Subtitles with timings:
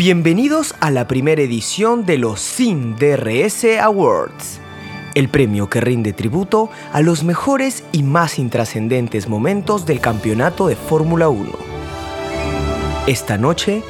[0.00, 4.58] Bienvenidos a la primera edición de los Sin DRS Awards,
[5.14, 10.76] el premio que rinde tributo a los mejores y más intrascendentes momentos del campeonato de
[10.76, 11.50] Fórmula 1.
[13.08, 13.82] Esta noche,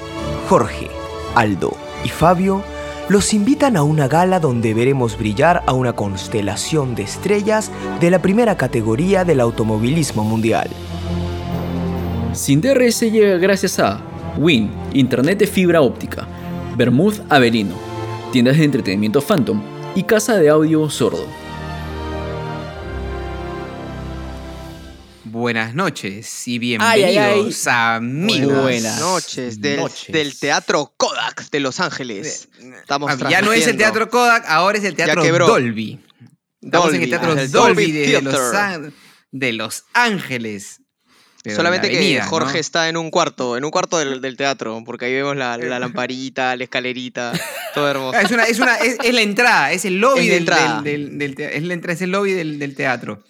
[0.48, 0.88] Jorge,
[1.36, 2.64] Aldo y Fabio
[3.08, 7.70] los invitan a una gala donde veremos brillar a una constelación de estrellas
[8.00, 10.70] de la primera categoría del automovilismo mundial.
[12.32, 14.09] Sin DRS llega gracias a
[14.40, 16.26] Win, Internet de fibra óptica,
[16.74, 17.78] Bermud Avelino,
[18.32, 19.62] tiendas de entretenimiento Phantom
[19.94, 21.26] y casa de audio sordo.
[25.24, 28.62] Buenas noches y bienvenidos a amigos.
[28.62, 32.48] Buenas noches del, del Teatro Kodak de Los Ángeles.
[32.80, 36.00] Estamos ya no es el Teatro Kodak, ahora es el Teatro Dolby.
[36.62, 38.52] Estamos en el Teatro Dolby, de, los,
[39.32, 40.79] de Los Ángeles.
[41.44, 45.36] Solamente que Jorge está en un cuarto, en un cuarto del, teatro, porque ahí vemos
[45.36, 47.32] la, lamparita, la escalerita,
[47.74, 48.18] todo hermoso.
[48.18, 50.44] Es, una, es, una, es, la entrada, es el lobby del,
[50.84, 53.22] del, del, es la entrada, es el lobby del, teatro.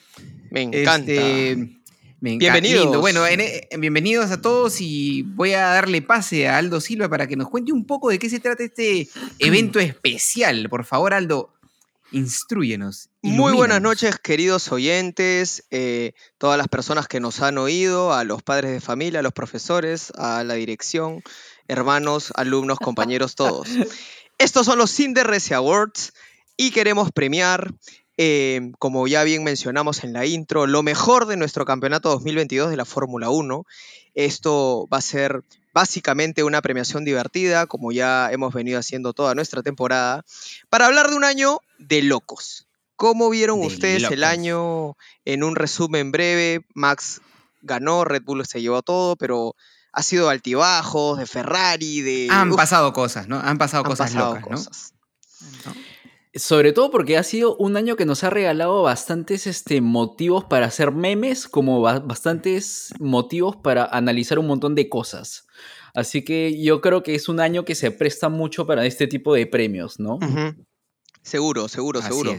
[0.51, 1.13] Me encanta.
[1.13, 1.81] Este,
[2.21, 2.97] bienvenidos.
[3.01, 7.37] Bueno, eh, bienvenidos a todos y voy a darle pase a Aldo Silva para que
[7.37, 10.69] nos cuente un poco de qué se trata este evento especial.
[10.69, 11.53] Por favor, Aldo,
[12.13, 13.09] Instruyenos.
[13.23, 18.43] Muy buenas noches, queridos oyentes, eh, todas las personas que nos han oído, a los
[18.43, 21.23] padres de familia, a los profesores, a la dirección,
[21.69, 23.69] hermanos, alumnos, compañeros, todos.
[24.39, 26.13] Estos son los Cinderese Awards
[26.57, 27.73] y queremos premiar,
[28.17, 32.77] eh, como ya bien mencionamos en la intro, lo mejor de nuestro campeonato 2022 de
[32.77, 33.65] la Fórmula 1.
[34.15, 39.63] Esto va a ser básicamente una premiación divertida, como ya hemos venido haciendo toda nuestra
[39.63, 40.25] temporada,
[40.69, 42.69] para hablar de un año de locos.
[42.97, 46.67] ¿Cómo vieron ustedes el año en un resumen breve?
[46.75, 47.23] Max
[47.63, 49.57] ganó, Red Bull se llevó todo, pero
[49.93, 52.29] ha sido altibajos, de Ferrari, de...
[52.31, 53.41] Han pasado cosas, ¿no?
[53.41, 54.93] Han pasado cosas locas,
[55.65, 55.73] ¿no?
[56.35, 60.67] Sobre todo porque ha sido un año que nos ha regalado bastantes este, motivos para
[60.67, 65.47] hacer memes, como bastantes motivos para analizar un montón de cosas.
[65.93, 69.35] Así que yo creo que es un año que se presta mucho para este tipo
[69.35, 70.19] de premios, ¿no?
[71.23, 72.37] Seguro, seguro, seguro.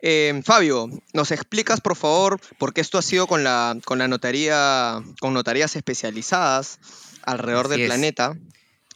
[0.00, 5.02] Eh, Fabio, ¿nos explicas, por favor, porque esto ha sido con la, con la notaría,
[5.20, 6.78] con notarías especializadas
[7.22, 8.36] alrededor del planeta?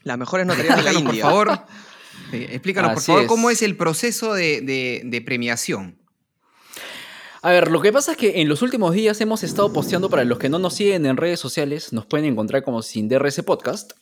[0.03, 1.25] Las mejores notarías de la India.
[1.25, 1.67] Por favor.
[2.33, 5.99] explícanos, por favor, cómo es el proceso de, premiación.
[7.43, 10.25] A ver, lo que pasa es que en los últimos días hemos estado posteando, para
[10.25, 13.93] los que no nos siguen en redes sociales, nos pueden encontrar como sin DRS Podcast.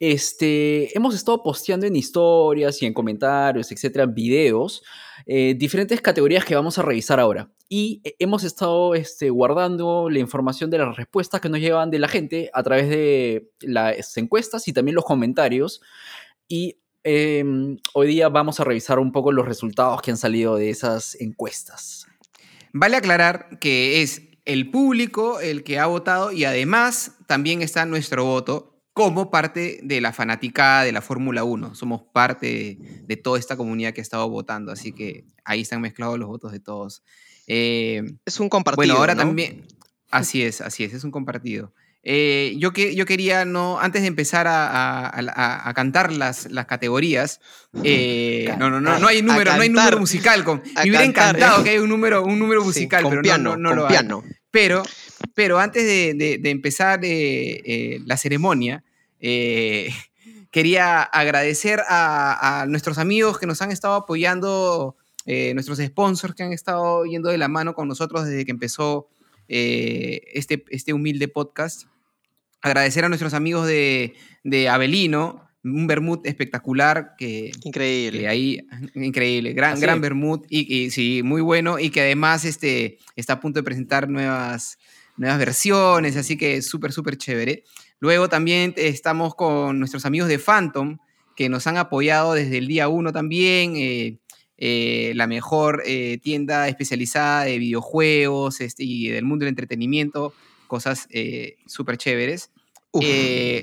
[0.00, 4.82] Este, hemos estado posteando en historias y en comentarios, etcétera, videos,
[5.26, 7.50] eh, diferentes categorías que vamos a revisar ahora.
[7.68, 12.08] Y hemos estado este, guardando la información de las respuestas que nos llevan de la
[12.08, 15.80] gente a través de las encuestas y también los comentarios.
[16.46, 20.70] Y Em, hoy día vamos a revisar un poco los resultados que han salido de
[20.70, 22.06] esas encuestas.
[22.72, 28.24] Vale aclarar que es el público el que ha votado y además también está nuestro
[28.24, 31.74] voto como parte de la fanaticada de la Fórmula 1.
[31.74, 36.16] Somos parte de, toda esta comunidad que ha estado votando, así que ahí están mezclados
[36.18, 37.02] los votos de todos.
[37.48, 38.76] Eh, es un compartido.
[38.76, 39.66] Bueno, ahora también.
[40.12, 41.74] Así es, así es, es un compartido.
[42.04, 47.40] Eh, yo, que, yo quería, no, antes de empezar a, cantar las, las categorías,
[47.82, 50.44] eh, no, no, no, no hay número, no hay número musical.
[50.44, 53.88] Con, me hubiera encantado que haya un número, un número musical, pero no, no, lo
[53.88, 54.22] piano.
[54.52, 54.84] Pero,
[55.34, 58.83] pero antes de, empezar la ceremonia,
[60.50, 64.96] quería agradecer a, nuestros amigos que nos han estado apoyando,
[65.26, 69.08] nuestros sponsors que han estado yendo de la mano con nosotros desde que empezó
[69.48, 71.84] este, este humilde podcast.
[72.60, 78.28] Agradecer a nuestros amigos de, de Avelino, un vermut espectacular que increíble.
[78.28, 83.40] ahí increíble gran gran vermut y, sí muy bueno y que además este está a
[83.40, 84.78] punto de presentar nuevas
[85.16, 87.64] nuevas versiones así que súper súper chévere
[88.04, 90.98] luego también estamos con nuestros amigos de Phantom
[91.34, 94.18] que nos han apoyado desde el día uno también eh,
[94.58, 100.34] eh, la mejor eh, tienda especializada de videojuegos este, y del mundo del entretenimiento
[100.66, 101.08] cosas
[101.66, 102.50] súper chéveres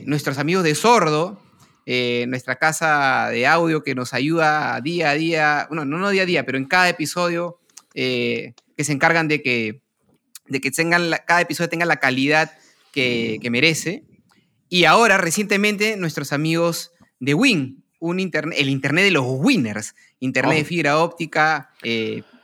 [0.06, 1.40] nuestros amigos de Sordo,
[1.86, 6.26] nuestra casa de audio que nos ayuda día a día, bueno, no, no día a
[6.26, 7.60] día, pero en cada episodio,
[7.94, 9.82] que se encargan de que,
[10.48, 12.52] de que tengan cada episodio tenga la calidad
[12.92, 14.04] que, merece.
[14.74, 20.56] Y ahora, recientemente, nuestros amigos de Win, un internet, el Internet de los Winners, Internet
[20.56, 20.66] de oh.
[20.66, 21.72] fibra óptica,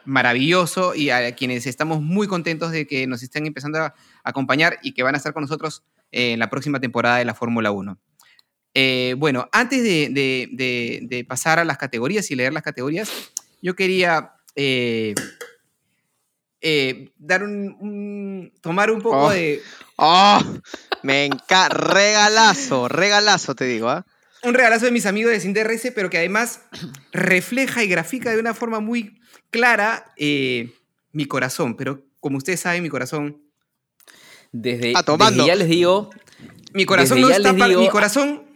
[0.04, 3.96] maravilloso, y a quienes estamos muy contentos de que nos estén empezando a
[4.26, 7.72] acompañar y que van a estar con nosotros en la próxima temporada de la Fórmula
[7.72, 7.98] 1.
[8.74, 13.10] Eh, bueno, antes de, pasar a las categorías y leer las categorías,
[13.62, 14.34] yo quería
[16.62, 19.30] eh, eh, dar un, tomar un poco oh.
[19.30, 19.62] de...
[19.96, 20.40] ¡Oh!
[21.04, 21.70] Me encanta.
[21.70, 24.06] Regalazo, regalazo, te digo, ¿ah?
[24.44, 26.62] Un regalazo de mis amigos de SINDRS, pero que además
[27.12, 29.20] refleja y grafica de una forma muy
[29.50, 31.76] clara mi corazón.
[31.76, 33.42] Pero como ustedes saben, mi corazón...
[34.52, 36.10] Desde, ah, desde ya les digo...
[36.74, 37.54] Mi corazón no está...
[37.54, 38.48] Mi corazón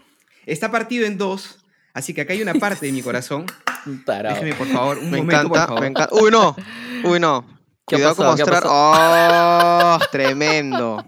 [0.45, 1.59] Está partido en dos,
[1.93, 3.45] así que acá hay una parte de mi corazón.
[3.85, 5.81] Déjeme, por favor, un me momento, encanta, por favor.
[5.81, 6.15] Me encanta.
[6.15, 6.55] Uy, no.
[7.03, 7.60] Uy, no.
[7.95, 8.63] Cuidado con mostrar.
[8.65, 9.99] ¡Oh!
[10.11, 11.05] Tremendo.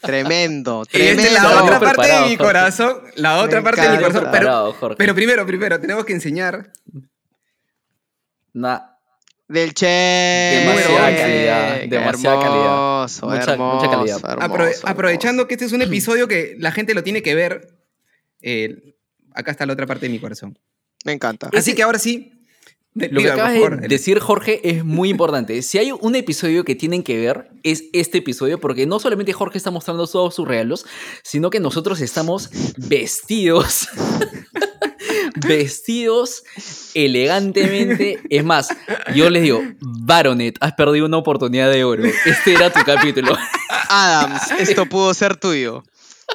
[0.00, 1.32] Tremendo, tremendo.
[1.32, 3.02] La otra parte de mi corazón.
[3.16, 4.28] La otra parte de mi corazón.
[4.30, 6.72] Pero, pero, primero, primero, tenemos que enseñar.
[8.52, 8.80] Nah.
[9.48, 9.86] Del Che.
[9.86, 11.80] Demasiada calidad.
[11.88, 13.08] Demasiada calidad.
[13.22, 14.42] Mucha, mucha calidad.
[14.42, 17.78] Hermoso, aprovechando que este es un episodio que la gente lo tiene que ver
[18.40, 18.94] eh,
[19.34, 20.58] acá está la otra parte de mi corazón.
[21.04, 21.50] Me encanta.
[21.56, 22.32] Así que ahora sí.
[22.94, 25.62] Lo que acabas de decir, Jorge, es muy importante.
[25.62, 29.58] Si hay un episodio que tienen que ver, es este episodio, porque no solamente Jorge
[29.58, 30.84] está mostrando todos sus regalos,
[31.22, 33.88] sino que nosotros estamos vestidos.
[35.46, 36.42] vestidos
[36.94, 38.20] elegantemente.
[38.30, 38.68] Es más,
[39.14, 42.04] yo les digo, Baronet, has perdido una oportunidad de oro.
[42.04, 43.36] Este era tu capítulo.
[43.88, 45.82] Adams, esto pudo ser tuyo.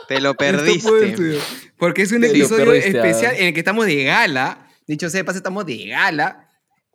[0.07, 1.39] Te lo perdiste.
[1.77, 4.69] Porque es un episodio especial en el que estamos de gala.
[4.87, 6.42] Dicho sea de paso, estamos de gala.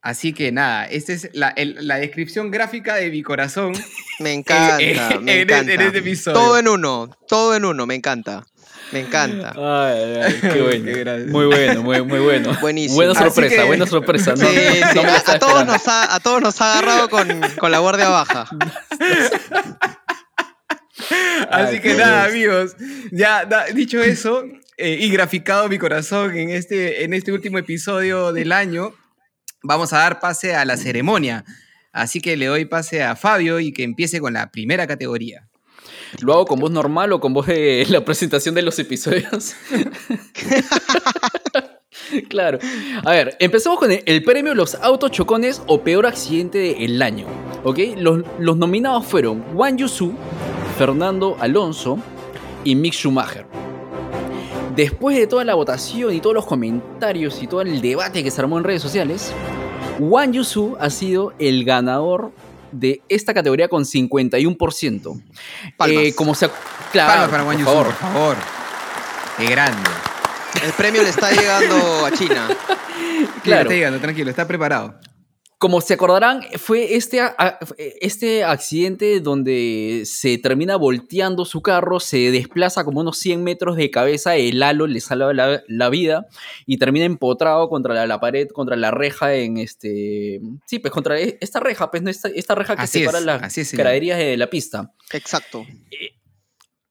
[0.01, 1.53] Así que nada, esta es la,
[1.99, 3.73] descripción gráfica de mi corazón.
[4.21, 4.79] Me encanta,
[5.21, 5.73] me encanta.
[5.75, 6.37] En este episodio.
[6.37, 8.45] Todo en uno, todo en uno, me encanta.
[8.91, 9.53] Me encanta.
[9.57, 11.27] Ay, qué bueno.
[11.29, 12.59] muy bueno, muy, muy bueno.
[12.61, 12.97] Buenísimo.
[12.97, 14.37] Buena sorpresa, buena sorpresa.
[14.37, 14.99] sí, sí.
[15.25, 17.29] a, todos nos ha, a, todos nos ha, agarrado con,
[17.61, 18.49] con la guardia baja.
[21.51, 22.75] Así que nada, amigos,
[23.13, 24.43] ya dicho eso
[24.77, 28.95] eh, y graficado mi corazón en este, en este último episodio del año,
[29.63, 31.45] vamos a dar pase a la ceremonia.
[31.93, 35.49] Así que le doy pase a Fabio y que empiece con la primera categoría.
[36.21, 39.55] ¿Lo hago con voz normal o con voz de la presentación de los episodios?
[42.29, 42.59] claro.
[43.05, 47.27] A ver, empecemos con el, premio Los Autos Chocones o Peor Accidente del Año.
[47.65, 47.79] ¿Ok?
[47.97, 50.15] Los, los nominados fueron Wang Yusu,
[50.79, 51.99] Fernando Alonso
[52.65, 53.68] y Mick Schumacher.
[54.79, 58.41] Después de toda la votación y todos los comentarios y todo el debate que se
[58.41, 59.33] armó en redes sociales,
[59.99, 62.31] Wang Yusu ha sido el ganador
[62.71, 65.21] de esta categoría con 51%.
[65.89, 66.49] Eh, como se,
[66.93, 68.37] claro, para Wang Yusu, por favor.
[69.37, 69.91] Qué grande.
[70.65, 72.49] El premio le está llegando a China.
[73.43, 74.95] Claro, está llegando, tranquilo, está preparado.
[75.59, 77.21] Como se acordarán, fue este,
[78.01, 83.91] este accidente donde se termina volteando su carro, se desplaza como unos 100 metros de
[83.91, 86.29] cabeza, el halo le salva la, vida
[86.65, 90.41] y termina empotrado contra la, pared, contra la reja en este...
[90.65, 94.49] Sí, pues contra e, esta reja, pues esta, reja que separa las graderías de la
[94.49, 94.95] pista.
[95.11, 95.67] Exacto.
[95.91, 96.21] Eh,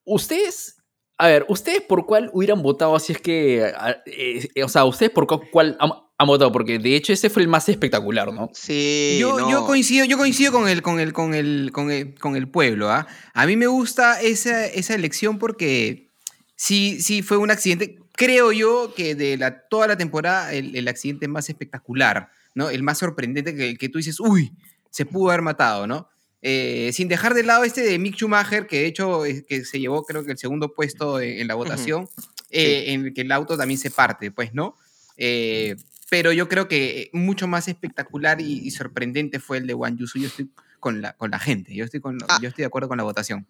[0.04, 0.78] ustedes
[1.18, 3.74] a ver, ¿ustedes por cuál hubieran votado así es que...
[4.06, 5.78] Eh, o sea, ¿ustedes por cuál
[6.18, 6.52] han votado?
[6.52, 8.50] Porque de hecho ese fue el más espectacular, ¿no?
[8.54, 9.18] Sí.
[9.20, 12.48] Yo, yo coincido, yo coincido con el, con el, con el, con el, con el
[12.48, 12.90] pueblo.
[12.90, 13.08] ¿ah?
[13.34, 16.10] A mí me gusta esa, esa elección porque
[16.56, 18.00] sí, sí fue un accidente.
[18.14, 22.70] Creo yo que de la, toda la temporada el, el accidente más espectacular, ¿no?
[22.72, 24.52] El más sorprendente que, que tú dices, uy,
[24.90, 26.10] se pudo haber matado, ¿no?
[26.42, 30.04] Eh, sin dejar de lado este de Mick Schumacher, que de hecho que se llevó
[30.04, 32.08] creo que el segundo puesto en, la votación,
[32.52, 34.76] eh, en el que el auto también se parte, pues, ¿no?
[35.18, 35.76] Eh,
[36.10, 40.20] pero yo creo que mucho más espectacular y, sorprendente fue el de Wang Yusu.
[40.20, 40.50] Yo estoy
[40.80, 42.40] con la, con la gente, yo estoy, con, ah.
[42.42, 43.48] yo estoy de acuerdo con la votación.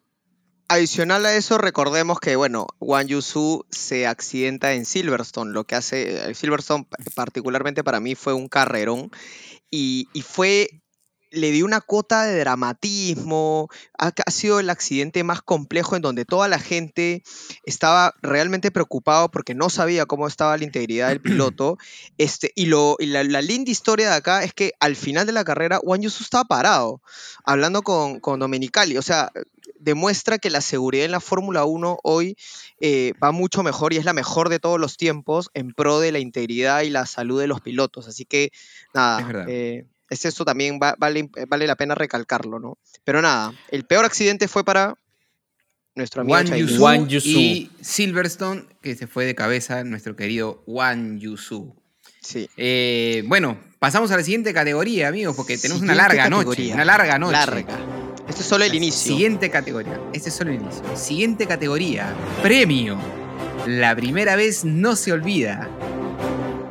[0.69, 6.33] Adicional a eso, recordemos que, bueno, Wang Yusu se accidenta en Silverstone, lo que hace,
[6.33, 9.09] Silverstone particularmente para mí fue un carrerón
[9.71, 10.81] y, y fue
[11.38, 16.48] le dio una cuota de dramatismo, ha, sido el accidente más complejo en donde toda
[16.48, 17.24] la gente
[17.63, 21.77] estaba realmente preocupado porque no sabía cómo estaba la integridad del piloto.
[22.17, 25.77] Este, y lo, la, linda historia de acá es que al final de la carrera,
[25.77, 27.01] Juan Yusu estaba parado,
[27.44, 28.98] hablando con, con Domenicali.
[28.98, 29.32] O sea,
[29.79, 32.36] demuestra que la seguridad en la Fórmula 1 hoy
[32.79, 36.12] eh, va mucho mejor y es la mejor de todos los tiempos en pro de
[36.12, 38.08] la integridad y la salud de los pilotos.
[38.08, 38.51] Así que,
[38.94, 42.77] nada, es eso también vale, vale la pena recalcarlo, ¿no?
[43.03, 44.95] Pero nada, el peor accidente fue para
[45.95, 46.37] nuestro amigo
[46.77, 51.75] Juan Yusu, y Silverstone, que se fue de cabeza nuestro querido Juan Yusu.
[52.21, 52.49] Sí.
[52.57, 56.73] Eh, bueno, pasamos a la siguiente categoría, amigos, porque tenemos una larga noche.
[56.73, 57.33] Una larga noche.
[57.33, 57.79] Larga.
[58.27, 59.13] Este es solo el inicio.
[59.13, 59.99] Siguiente categoría.
[60.13, 60.83] Este es solo el inicio.
[60.95, 62.13] Siguiente categoría.
[62.43, 62.97] Premio.
[63.65, 65.69] La primera vez no se olvida.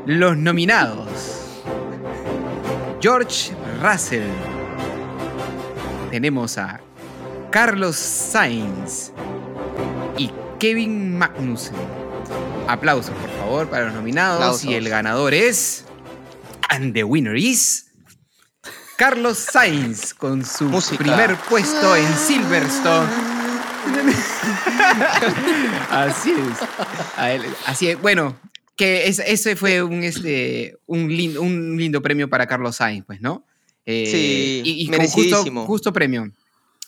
[0.07, 1.36] Los nominados.
[3.07, 4.27] George Russell.
[6.11, 6.81] Tenemos a
[7.53, 9.13] Carlos Sainz
[10.19, 11.77] y Kevin Magnussen.
[12.67, 14.39] Aplausos, por favor, para los nominados.
[14.39, 14.65] Aplausos.
[14.65, 15.85] Y el ganador es.
[16.69, 17.93] And the winner is.
[18.97, 21.05] Carlos Sainz con su Música.
[21.05, 23.09] primer puesto en Silverstone.
[25.93, 26.59] Así es.
[27.67, 28.03] Así es.
[28.03, 28.35] Bueno,
[28.77, 33.21] que es- ese fue un, este, un, lin- un lindo premio para Carlos Sainz, pues,
[33.21, 33.47] ¿no?
[33.87, 35.61] Eh, Sí, y, y con merecidísimo.
[35.63, 36.31] Justo, justo premio.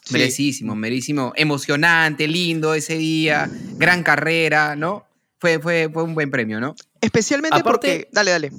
[0.04, 0.12] Sí.
[0.14, 1.32] Merecidísimo, merecidísimo.
[1.36, 3.50] Emocionante, lindo ese día.
[3.76, 5.06] Gran carrera, ¿no?
[5.38, 6.74] Fue, fue, fue un buen premio, ¿no?
[7.00, 8.08] Especialmente Aparte- porque.
[8.12, 8.52] Dale, dale.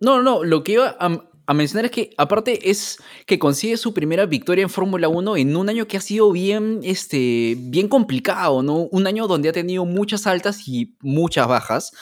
[0.00, 3.92] No, no, lo que iba a, a mencionar es que aparte es que consigue su
[3.92, 8.62] primera victoria en Fórmula 1 en un año que ha sido bien, este, bien complicado,
[8.62, 8.82] ¿no?
[8.92, 11.92] Un año donde ha tenido muchas altas y muchas bajas,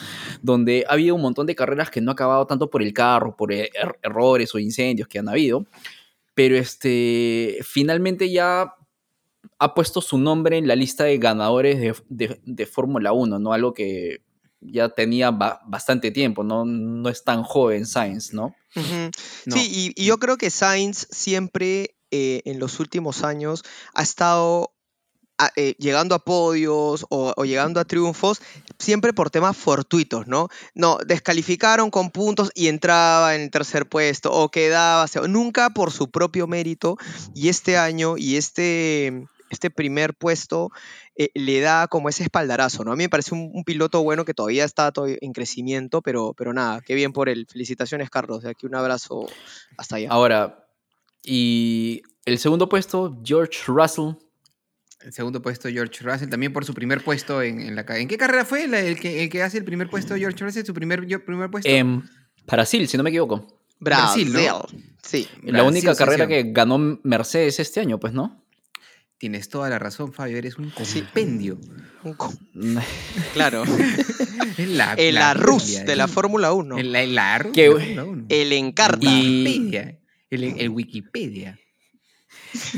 [0.41, 3.35] donde ha habido un montón de carreras que no ha acabado tanto por el carro,
[3.35, 3.69] por er-
[4.03, 5.65] errores o incendios que han habido,
[6.35, 8.75] pero este, finalmente ya
[9.59, 13.53] ha puesto su nombre en la lista de ganadores de, de- de Fórmula 1, ¿no?
[13.53, 14.21] Algo que
[14.61, 16.65] ya tenía ba- bastante tiempo, ¿no?
[16.65, 18.55] No es tan joven Sainz, ¿no?
[19.53, 23.63] Sí, y, y yo creo que Sainz siempre eh, en los últimos años
[23.93, 24.71] ha estado
[25.37, 28.41] a- eh, llegando a podios o, o llegando a triunfos
[28.77, 30.49] siempre por temas fortuitos, ¿no?
[30.75, 35.91] No, descalificaron con puntos y entraba en el tercer puesto o quedaba, se- nunca por
[35.91, 36.97] su propio mérito
[37.33, 40.69] y este año y este, este primer puesto
[41.15, 42.91] eh, le da como ese espaldarazo, ¿no?
[42.91, 46.33] A mí me parece un, un piloto bueno que todavía está to- en crecimiento, pero,
[46.37, 47.47] pero nada, qué bien por él.
[47.51, 48.43] Felicitaciones, Carlos.
[48.43, 49.27] De aquí un abrazo
[49.77, 50.09] hasta allá.
[50.09, 50.65] Ahora,
[51.23, 54.13] y el segundo puesto, George Russell.
[55.01, 58.17] El segundo puesto, George Russell, también por su primer puesto en, en la ¿En qué
[58.17, 60.63] carrera fue la- el, que, el que hace el primer puesto, George Russell?
[60.65, 61.67] ¿Su primer, yo- primer puesto?
[61.69, 62.03] En
[62.45, 63.59] Brasil, si no me equivoco.
[63.79, 64.79] Brasil, Brasil, ¿no?
[65.01, 65.27] Sí.
[65.43, 68.40] la Brasil, única carrera que ganó Mercedes este año, pues, ¿no?
[69.21, 71.59] Tienes toda la razón, Fabio, eres un compendio.
[72.03, 72.33] Un co-
[73.35, 73.63] Claro.
[74.57, 76.07] La, El la Arrus Biblia, de la.
[76.07, 76.77] Fórmula 1.
[76.79, 78.25] El, el de la Fórmula uno.
[78.29, 79.05] El Encarta.
[79.07, 79.99] Y- Wikipedia.
[80.31, 81.59] El, el Wikipedia.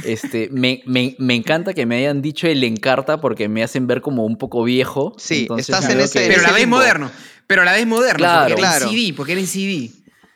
[0.03, 4.01] Este, me, me- me encanta que me hayan dicho el Encarta porque me hacen ver
[4.01, 5.15] como un poco viejo.
[5.17, 7.09] Sí, entonces estás en ese- que- Pero a la vez moderno.
[7.47, 8.17] Pero a la vez moderno.
[8.17, 8.50] Claro.
[8.50, 8.85] porque era Claro.
[8.91, 9.13] en CD.
[9.15, 9.91] Porque era en CD.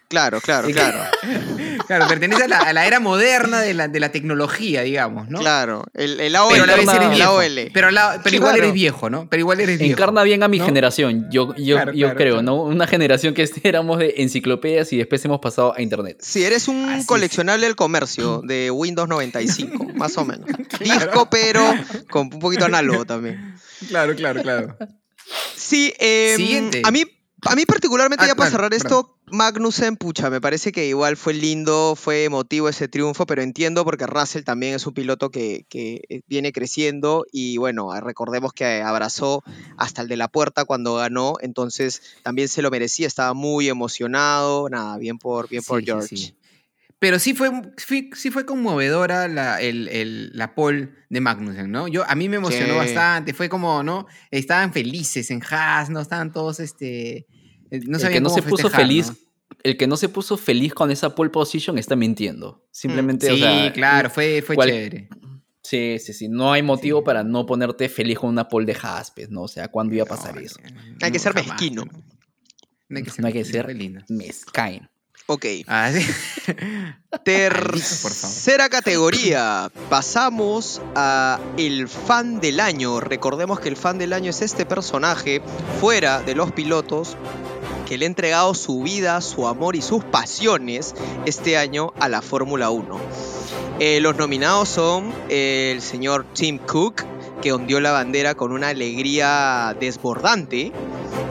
[0.09, 0.99] Claro, claro, claro.
[1.87, 5.39] Claro, pertenece a la, a la era moderna de la, de la tecnología, digamos, ¿no?
[5.39, 5.85] Claro.
[5.93, 6.51] El, el AOL.
[6.51, 7.31] Pero a la vez Encarna- eres el viejo.
[7.31, 7.71] AOL.
[7.73, 8.63] Pero, a la- pero igual Claro.
[8.63, 9.27] eres viejo, ¿no?
[9.29, 9.93] Pero igual eres viejo.
[9.93, 10.65] Encarna bien a mi ¿no?
[10.65, 12.41] generación, yo, yo, Claro, yo claro, creo, claro.
[12.45, 12.61] ¿no?
[12.63, 16.17] Una generación que éramos de enciclopedias y después hemos pasado a internet.
[16.21, 17.05] Si eres un Así es.
[17.07, 20.45] coleccionable del comercio de Windows 95, más o menos.
[20.81, 21.61] Disco, pero
[22.09, 23.55] con un poquito análogo también.
[23.87, 24.77] Claro, claro, claro.
[25.55, 26.81] Sí, em, Siguiente.
[26.83, 27.03] a mí,
[27.45, 31.17] a mí particularmente, Ah, ya para claro, cerrar esto, Magnussen, pucha, me parece que igual
[31.17, 35.65] fue lindo, fue emotivo ese triunfo, pero entiendo porque Russell también es un piloto que,
[35.69, 39.43] que, eh, viene creciendo y bueno, ah, recordemos que abrazó
[39.77, 44.69] hasta el de la puerta cuando ganó, entonces también se lo merecía, estaba muy emocionado,
[44.69, 46.15] nada, bien por, bien por Sí, George.
[46.17, 46.33] sí.
[46.99, 47.51] Pero sí fue,
[48.15, 51.87] sí fue conmovedora la, el, el- la pole de Magnussen, ¿no?
[51.87, 54.07] Yo, a mí me emocionó bastante, fue como, ¿no?
[54.31, 55.99] Estaban felices en Haas, ¿no?
[55.99, 57.27] Estaban todos, este...
[57.71, 59.15] eh, No el que no cómo se puso feliz, ¿no?
[59.63, 62.65] el que no se puso feliz con esa pole position está mintiendo.
[62.71, 65.09] Simplemente, Sí, o sea, claro, fue, fue cual- chévere.
[65.63, 66.29] Sí, sí, sí.
[66.29, 67.05] No hay motivo Sí.
[67.05, 69.41] para no ponerte feliz con una pole de Jaspes, ¿no?
[69.41, 70.55] O sea, ¿cuándo iba a pasar No, eso?
[71.01, 71.83] Hay que ser jamás, mezquino.
[72.87, 73.75] No, hay que ser, No hay que ser
[74.07, 74.87] mezcain.
[75.25, 75.45] Ok.
[75.67, 76.05] Ah, sí.
[77.25, 79.69] Tercera categoría.
[79.89, 83.01] Pasamos a el fan del año.
[83.01, 85.41] Recordemos que el fan del año es este personaje
[85.81, 87.17] fuera de los pilotos
[87.87, 90.93] que le ha entregado su vida, su amor y sus pasiones
[91.25, 92.99] este año a la Fórmula 1.
[93.79, 97.03] Eh, los nominados son el señor Tim Cook,
[97.41, 100.73] que ondeó la bandera con una alegría desbordante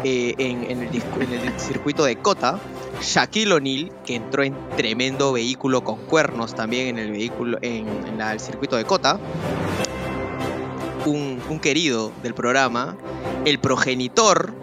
[0.04, 2.58] eh, en, el, circuito de Cota.
[3.02, 7.86] Shaquille O'Neal, que entró en tremendo vehículo con cuernos también en el vehículo en,
[8.18, 9.20] el circuito de Cota.
[11.04, 12.96] Un querido del programa,
[13.44, 14.54] el progenitor,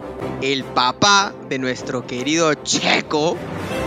[0.42, 3.36] el papá de nuestro querido Checo,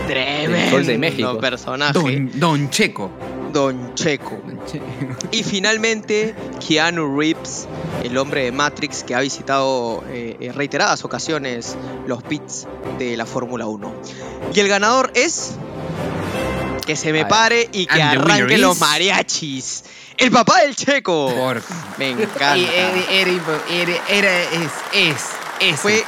[0.06, 1.38] tremendo Sol de México.
[1.38, 3.10] personaje, Don, Don Checo.
[3.52, 4.38] Don Checo.
[4.44, 4.58] Don
[5.30, 6.34] Y finalmente,
[6.66, 7.66] Keanu Reeves,
[8.04, 11.76] el hombre de Matrix que ha visitado eh, en reiteradas ocasiones
[12.06, 12.66] los pits
[12.98, 13.94] de la Fórmula 1.
[14.54, 15.52] Y el ganador es.
[16.86, 19.84] Que se me pare y que arranquen los is- mariachis.
[20.16, 21.30] ¡El papá del checo!
[21.34, 21.62] Por
[21.98, 22.56] Me encanta.
[22.56, 23.30] Era, era,
[23.70, 25.24] era- era- es, es
[25.76, 26.04] Fue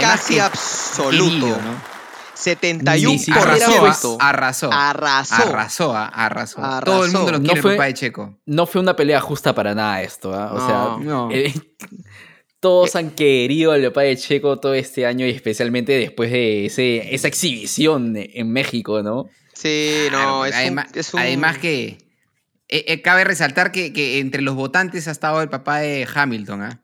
[0.00, 1.24] casi absoluto.
[1.24, 1.96] querido, ¿no?
[2.36, 3.32] 71%.
[3.34, 4.72] Arrasó, arrasó.
[4.72, 4.72] Arrasó.
[4.72, 6.60] Arrasó, arrasó.
[6.64, 6.84] Arrasó.
[6.84, 8.38] Todo el mundo lo No quiere, fue- el papá de Checo.
[8.46, 10.52] No fue una pelea justa para nada esto, ¿ah?
[10.52, 11.28] O No, sea, no.
[11.32, 11.52] eh,
[12.60, 17.14] todos han querido al papá de Checo todo este año y especialmente después de ese,
[17.14, 19.28] esa exhibición en México, ¿no?
[19.54, 21.98] Sí, no, Claro, es, además, un, es un- además que
[22.68, 26.62] eh, eh, cabe resaltar que, que entre los votantes ha estado el papá de Hamilton,
[26.62, 26.80] ¿ah?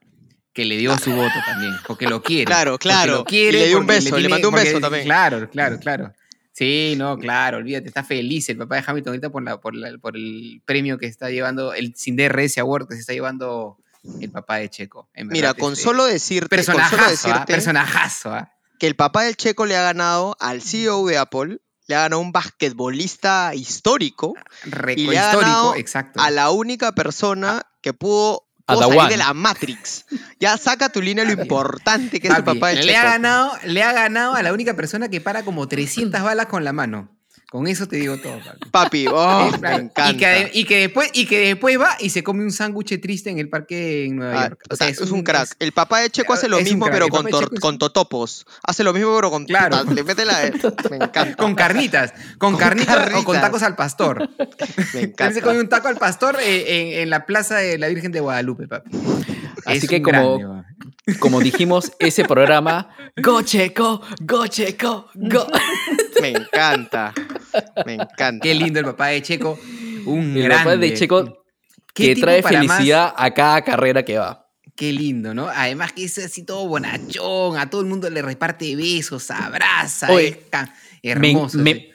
[0.52, 2.44] Que le dio su voto también, porque lo quiere.
[2.44, 5.04] Claro, claro, lo quiere, y le dio un beso, le mandó un porque- beso también.
[5.04, 6.12] Claro, claro, claro.
[6.54, 9.96] Sí, no, claro, olvídate, está feliz el papá de Hamilton ahorita por, la, por, la-
[9.98, 13.78] por el premio que está llevando, el sin DRS Award que se está llevando
[14.20, 15.08] el papá de Checo.
[15.14, 17.30] En Mira, verdad, con este, solo decirte, con solo personajazo, ¿ah?
[17.32, 18.52] decirte personajazo, ¿ah?
[18.78, 22.20] que el papá del Checo le ha ganado al CEO de Apple, le ha ganado
[22.20, 26.20] un basquetbolista histórico, Reco- Y le ha ganado exacto.
[26.20, 28.44] a la única persona que pudo,
[28.78, 29.08] Salir One.
[29.10, 30.04] de la Matrix.
[30.40, 32.98] Ya saca tu línea lo importante que es el papá del le Checo.
[32.98, 36.64] ha ganado, le ha ganado a la única persona que para como 300 balas con
[36.64, 37.10] la mano.
[37.52, 38.70] Con eso te digo todo, papi.
[38.70, 40.10] Papi, oh, me encanta.
[40.10, 43.28] Y que, y que después, y que después va y se come un sándwich triste
[43.28, 44.62] en el parque en Nueva Ah, York.
[44.70, 45.54] o sea, es, un crack.
[45.58, 48.46] El papá de Checo hace lo es mismo, pero con, tor- es con totopos.
[48.62, 49.84] Hace lo mismo, pero con Claro.
[49.84, 50.50] Le mete la.
[50.90, 51.36] Me encanta.
[51.36, 54.30] Con carnitas, con, Con carnitas, o con tacos al pastor.
[54.94, 55.34] Me encanta.
[55.34, 58.20] se come un taco al pastor eh, en, en la plaza de la Virgen de
[58.20, 58.90] Guadalupe, papi.
[59.66, 60.62] Así Es que como- grande.
[61.18, 62.88] Como dijimos, ese programa,
[63.22, 65.46] Go Checo, Go Checo, Go.
[66.20, 67.12] Me encanta.
[67.86, 68.42] Me encanta.
[68.42, 69.58] Qué lindo el papá de Checo.
[70.06, 70.64] Un El grande.
[70.64, 71.44] papá de Checo
[71.94, 72.52] ¿Qué que trae más?
[72.52, 74.46] felicidad a cada carrera que va.
[74.74, 75.48] Qué lindo, ¿no?
[75.48, 80.28] Además que es así todo bonachón, a todo el mundo le reparte besos, abraza, Oye,
[80.28, 81.58] es ca- Me, hermoso.
[81.58, 81.88] me- sí.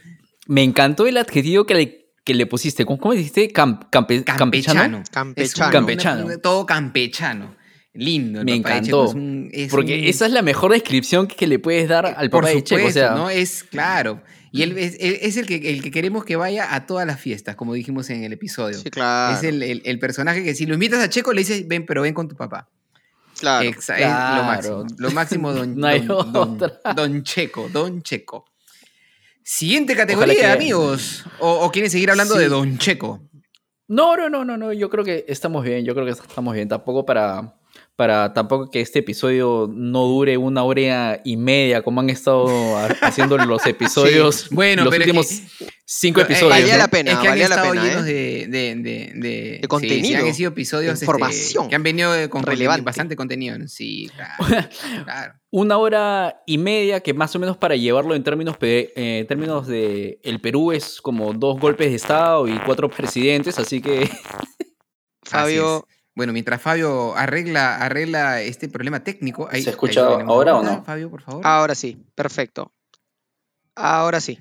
[0.47, 2.85] me encantó el adjetivo que le, que le pusiste.
[2.85, 3.49] ¿Cómo, cómo dijiste?
[3.49, 5.01] Camp- campe- campechano.
[5.11, 5.71] Campechano.
[5.71, 6.25] Campechano.
[6.27, 7.55] una- todo campechano.
[7.93, 8.41] Lindo.
[8.41, 9.07] el Me papá de encantó.
[9.07, 12.05] Checo, es un- es Porque un- esa es la mejor descripción que le puedes dar
[12.05, 12.87] al Por papá de Checo.
[12.87, 13.29] O sea, ¿no?
[13.31, 14.21] Es claro.
[14.51, 17.19] Y él es, él es el, que, el que queremos que vaya a todas las
[17.19, 18.77] fiestas, como dijimos en el episodio.
[18.77, 19.35] Sí, claro.
[19.35, 22.01] Es el, el- el personaje que si lo invitas a Checo le dices, ven, pero
[22.03, 22.69] ven con tu papá.
[23.39, 23.69] Claro.
[23.69, 24.85] Exa- es lo máximo.
[24.97, 26.59] Lo máximo, don, No hay don- don-
[26.95, 28.45] don Checo, don Checo.
[29.43, 31.23] Siguiente categoría, amigos.
[31.39, 32.41] O, o quieren seguir hablando Sí.
[32.41, 33.21] de don Checo?
[33.87, 34.73] No, no, no, no, no.
[34.73, 35.85] Yo creo que estamos bien.
[35.85, 36.67] Yo creo que estamos bien.
[36.67, 37.56] Tampoco para,
[37.97, 42.85] para tampoco que este episodio no dure una hora y media, como han estado ha-
[43.01, 44.47] haciendo los episodios.
[44.51, 46.49] Bueno, los pero es últimos que- cinco Eh, episodios.
[46.51, 46.77] valía ¿no?
[46.77, 48.13] la pena, Es que han valía la estado pena, llenos ¿eh?
[48.13, 51.81] de, de, de, de- sí, contenido, sí, han sido episodios de este, información que han
[51.83, 52.83] venido con relevante.
[52.83, 53.57] bastante contenido.
[53.57, 53.67] ¿no?
[53.67, 54.67] Sí, claro.
[55.03, 55.33] claro.
[55.49, 59.27] Una hora y media que más o menos para llevarlo en términos, pe- eh, en
[59.27, 64.07] términos de el Perú es como dos golpes de Estado y cuatro presidentes, así que
[65.23, 65.96] Fabio, Así.
[66.17, 69.47] Bueno, mientras Fabio arregla, arregla este problema técnico.
[69.51, 70.83] ahí- ¿Se ahí escucha tenemos ahora o no?
[70.83, 71.45] Fabio, por favor.
[71.45, 72.03] ahora sí.
[72.15, 72.73] Perfecto.
[73.75, 74.39] Ahora sí.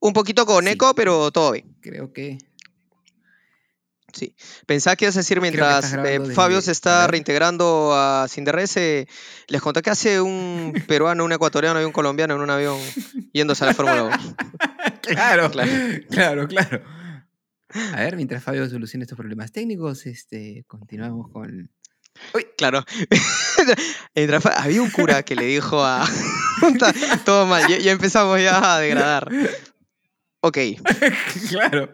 [0.00, 0.70] Un poquito con Sí.
[0.72, 1.76] eco, pero todo bien.
[1.80, 2.38] Creo que.
[4.12, 4.34] Sí.
[4.66, 8.76] Pensaba que ibas a decir mientras eh, desde- Fabio se está reintegrando a Sinderres.
[8.76, 9.06] eh,
[9.48, 12.78] les conté que hace un peruano, un ecuatoriano y un colombiano en un avión
[13.32, 14.16] yéndose a la Fórmula 1.
[15.02, 15.70] Claro, Claro.
[16.10, 16.82] claro, claro,
[17.70, 21.70] A ver, mientras Fabio soluciona estos problemas técnicos, este, continuamos con.
[22.56, 22.82] Claro.
[24.14, 26.08] Mientras fa- Había un cura que le dijo a.
[27.26, 29.28] Todo mal, ya, empezamos ya a degradar.
[30.40, 30.58] Ok.
[31.50, 31.90] claro.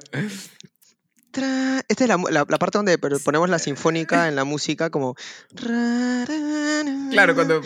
[1.33, 5.17] Esta es la, la- la parte donde ponemos la sinfónica en la música, como.
[7.11, 7.61] Claro, cuando.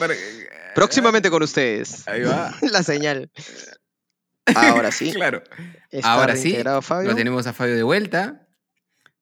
[0.74, 2.06] Próximamente con ustedes.
[2.08, 2.54] Ahí va.
[2.62, 3.30] La señal.
[4.54, 5.12] Ahora sí.
[5.12, 5.42] Claro.
[5.90, 7.10] Está Ahora sí, Fabio.
[7.10, 8.46] Lo tenemos a Fabio de vuelta.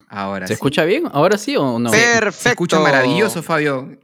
[0.09, 0.55] Ahora ¿se sí.
[0.55, 1.05] escucha bien?
[1.13, 1.91] ¿Ahora sí o no?
[1.91, 2.39] Perfecto.
[2.43, 3.99] Se escucha maravilloso, Fabio.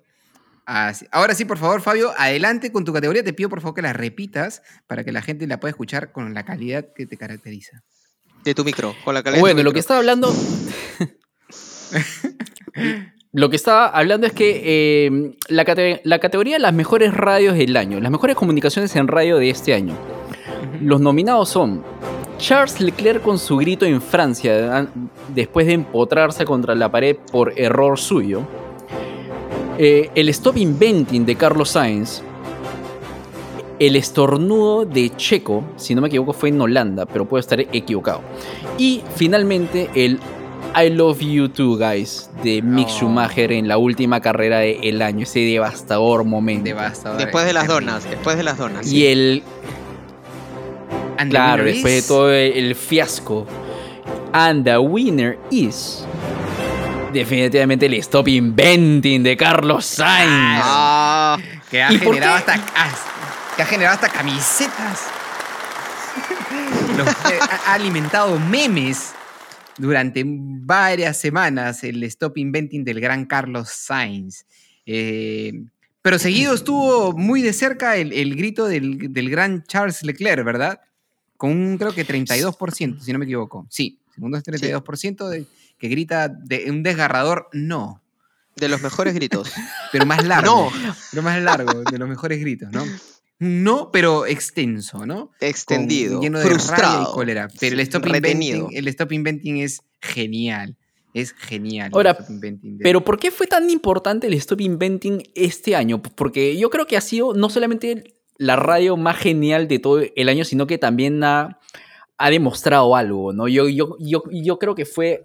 [0.67, 1.07] Así.
[1.11, 3.25] Ahora sí, por favor, Fabio, adelante con tu categoría.
[3.25, 6.33] Te pido, por favor, que la repitas para que la gente la pueda escuchar con
[6.35, 7.83] la calidad que te caracteriza.
[8.45, 9.73] De tu micro, con la calidad de tu Bueno, lo micro.
[9.75, 10.33] que estaba hablando.
[13.33, 17.57] lo que estaba hablando es que eh, la, cate- la categoría de las mejores radios
[17.57, 19.97] del año, las mejores comunicaciones en radio de este año.
[20.81, 21.85] Los nominados son
[22.41, 27.53] Charles Leclerc con su grito en Francia an- después de empotrarse contra la pared por
[27.59, 28.43] error suyo.
[29.79, 32.23] Eh, el Stop Inventing de Carlos Sainz.
[33.79, 38.21] El estornudo de Checo, si no me equivoco, fue en Holanda, pero puedo estar equivocado.
[38.77, 40.19] Y finalmente el
[40.79, 42.91] I Love You Too, guys, de Mick Oh.
[42.91, 46.65] Schumacher en la última carrera del año, ese devastador momento.
[46.65, 47.19] Devastador.
[47.19, 48.93] Después de las donas, después de las donas.
[48.93, 49.43] Y el,
[51.21, 53.47] And claro, después de todo el fiasco.
[54.33, 56.05] And the winner is
[57.13, 60.61] Definitivamente el Stop Inventing de Carlos Sainz.
[60.65, 61.37] Ah,
[61.69, 62.55] Que ha ¿Y por generado hasta.
[63.57, 65.09] que ha generado hasta camisetas.
[66.97, 67.09] Los-
[67.67, 69.13] ha alimentado memes
[69.79, 74.45] durante varias semanas el Stop Inventing del gran Carlos Sainz.
[74.87, 75.53] Eh,
[76.03, 80.81] pero seguido estuvo muy de cerca el, el grito del, del gran Charles Leclerc, ¿verdad?
[81.41, 83.67] Con un creo que 32%, si no me equivoco.
[83.71, 85.47] Sí, segundo es 32% de,
[85.79, 88.03] que grita de un desgarrador no,
[88.57, 89.51] de los mejores gritos.
[89.91, 90.71] pero más largo.
[90.71, 90.95] No.
[91.11, 92.85] Pero más largo, de los mejores gritos, ¿no?
[93.39, 95.31] No, pero extenso, ¿no?
[95.41, 97.11] Extendido, Con- lleno de rabia frustrado.
[97.11, 97.49] y cólera.
[97.59, 100.77] Pero el stop, inventing, el stop inventing es genial.
[101.15, 101.91] Es genial.
[101.95, 102.19] Ahora,
[102.83, 106.01] Pero ¿por qué fue tan importante el Stop Inventing este año?
[106.01, 110.29] Porque yo creo que ha sido no solamente la radio más genial de todo el
[110.31, 111.59] año, sino que también ha,
[112.17, 113.49] ha demostrado algo, ¿no?
[113.49, 115.25] Yo, yo, yo, yo creo que fue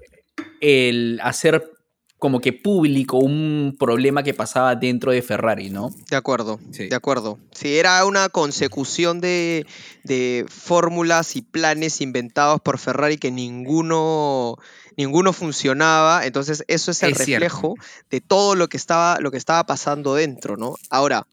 [0.60, 1.72] el hacer
[2.18, 5.92] como que público un problema que pasaba dentro de Ferrari, ¿no?
[6.10, 6.88] De acuerdo, Sí.
[6.90, 7.40] de acuerdo.
[7.54, 9.66] Sí, era una consecución de,
[10.04, 14.58] de fórmulas y planes inventados por Ferrari que ninguno,
[14.98, 16.26] ninguno funcionaba.
[16.26, 17.44] Entonces, eso es el Es cierto.
[17.46, 17.74] reflejo
[18.10, 20.76] de todo lo que estaba, lo que estaba pasando dentro, ¿no?
[20.90, 21.28] Ahora,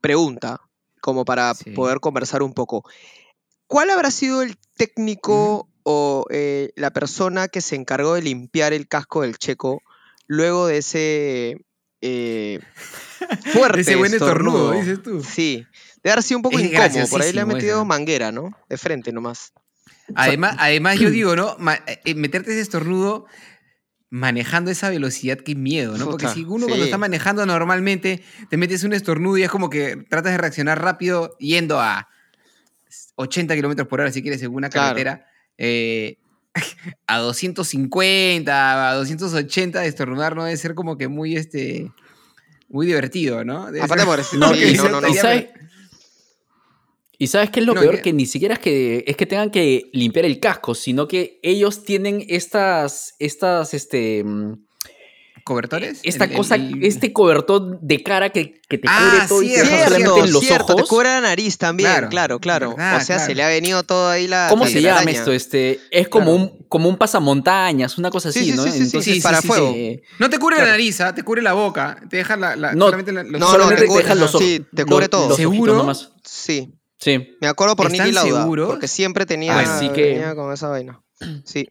[0.00, 0.60] pregunta,
[1.08, 1.70] como para Sí.
[1.70, 2.84] poder conversar un poco.
[3.66, 8.86] ¿Cuál habrá sido el técnico o eh, la persona que se encargó de limpiar el
[8.88, 9.80] casco del checo
[10.26, 11.56] luego de ese
[12.02, 12.60] eh,
[13.52, 15.22] fuerte Ese buen estornudo, dices tú.
[15.24, 15.66] Sí,
[16.02, 17.08] debe haber sido un poco Es incómodo.
[17.08, 17.84] Por ahí le ha metido eso.
[17.86, 18.50] manguera, ¿no?
[18.68, 19.52] De frente nomás.
[20.14, 21.56] Además, además yo digo, ¿no?
[21.58, 23.24] Ma- eh, meterte ese estornudo
[24.10, 26.06] manejando esa velocidad, qué miedo, ¿no?
[26.06, 29.68] Porque Puta, si uno cuando está manejando normalmente te metes un estornudo y es como
[29.68, 32.08] que tratas de reaccionar rápido yendo a
[33.16, 34.88] 80 kilómetros por hora si quieres en una Claro.
[34.88, 35.26] carretera.
[35.58, 36.16] eh,
[37.06, 41.92] a 250, a 280 estornudar no debe ser como que muy este
[42.70, 43.66] muy divertido, ¿no?
[43.66, 45.08] Debe Aparte, ser- por eso- No, no, no, no.
[45.08, 45.46] y sabes,
[47.18, 49.26] y sabes qué es lo No, peor, que- que ni siquiera es que, es que
[49.26, 54.54] tengan que limpiar el casco, sino que ellos tienen estas, estas, este, mm,
[55.44, 56.00] ¿Cobertores?
[56.02, 59.48] esta El- cosa, el- este cobertor de cara que, que te Ah, cubre todo y
[59.48, 60.88] te cierto, Cierto, los cierto, te ojos.
[60.90, 62.70] cubre la nariz también, Claro, claro, claro.
[62.76, 64.48] verdad, o sea, se le ha venido todo ahí la.
[64.50, 65.32] ¿Cómo la se llama esto?
[65.32, 66.38] Este, es como Claro.
[66.52, 68.64] un, como un pasamontañas, una cosa Sí, así, sí, ¿no?
[68.64, 69.74] sí, sí, sí, Entonces, sí, para sí, fuego.
[70.18, 71.14] No te cubre la nariz, ¿ah?
[71.14, 73.76] te cubre la boca, te deja la, la- No, solamente la- los- no, no, te
[73.76, 74.46] te cubre- dejan los ojos.
[74.46, 75.28] sí, te cubre los- todo.
[75.30, 75.74] los ¿Seguro?
[75.76, 76.12] nomás.
[76.24, 77.36] Sí, Sí.
[77.40, 78.42] me acuerdo por ¿Están Nicky Lauda.
[78.42, 78.68] seguros?
[78.70, 81.00] Porque siempre tenía, Así que- venía con esa vaina.
[81.44, 81.68] Sí.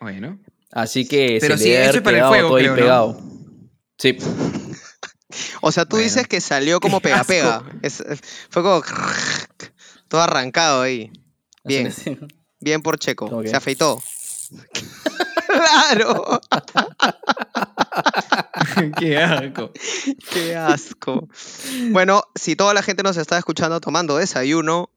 [0.00, 0.38] Bueno.
[0.72, 2.80] Así que Pero se sí, eso es para el quedado fuego, todo ahí creo, ¿no?
[2.82, 3.20] pegado.
[3.98, 4.18] Sí.
[5.62, 6.04] O sea, tú Bueno.
[6.04, 7.64] dices que salió como pega pega.
[7.82, 8.04] Es-
[8.50, 8.82] fue como
[10.08, 11.10] todo arrancado ahí.
[11.64, 11.92] Bien,
[12.60, 13.42] bien por Checo.
[13.44, 14.02] Se afeitó.
[15.46, 16.40] claro.
[18.98, 19.72] Qué asco.
[20.32, 21.28] Qué asco.
[21.90, 24.90] Bueno, si toda la gente nos está escuchando tomando desayuno,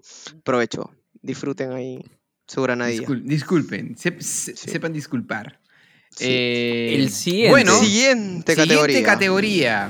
[0.43, 0.91] provecho.
[1.21, 2.03] Disfruten ahí
[2.47, 3.05] su granadilla.
[3.07, 4.69] Discul- disculpen, sep- se- Sí.
[4.71, 5.59] sepan disculpar.
[6.11, 6.25] Sí.
[6.27, 7.51] Eh, El siguiente.
[7.51, 8.85] Bueno, Siguiente categoría.
[8.85, 9.89] Siguiente categoría.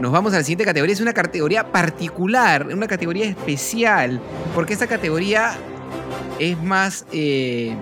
[0.00, 0.92] Nos vamos a la siguiente categoría.
[0.94, 4.20] Es una categoría particular, una categoría especial,
[4.54, 5.56] porque esta categoría
[6.40, 7.76] es más eh,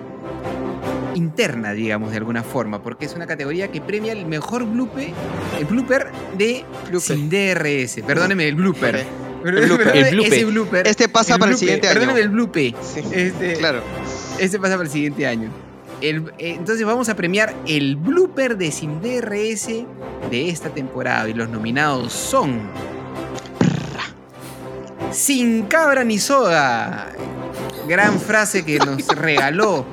[1.14, 5.10] interna, digamos, de alguna forma, porque es una categoría que premia el mejor blooper,
[5.58, 6.64] el blooper de
[7.00, 8.02] sin DRS.
[8.06, 9.04] Perdóneme, el blooper.
[9.42, 9.96] Perdóneme blooper.
[9.96, 10.32] El blooper.
[10.32, 10.86] Ese blooper.
[10.86, 11.94] Este pasa para el siguiente año.
[12.00, 12.74] Perdóneme el blooper.
[12.82, 13.80] Sí, Este, claro.
[14.38, 15.50] este pasa para el siguiente año.
[16.02, 19.84] El- eh, entonces vamos a premiar el blooper de Sin DRS
[20.30, 21.28] de esta temporada.
[21.28, 22.60] Y los nominados son.
[25.12, 27.08] Sin cabra ni soda.
[27.88, 29.84] Gran frase que nos regaló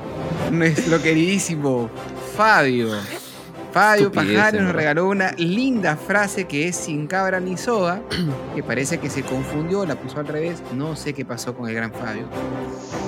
[0.50, 1.90] nuestro queridísimo
[2.36, 2.88] Fabio.
[3.72, 8.00] Fabio Pajares nos regaló una linda frase que es sin cabra ni soda,
[8.54, 10.62] que parece que se confundió, la puso al revés.
[10.74, 12.24] No sé qué pasó con el gran Fabio.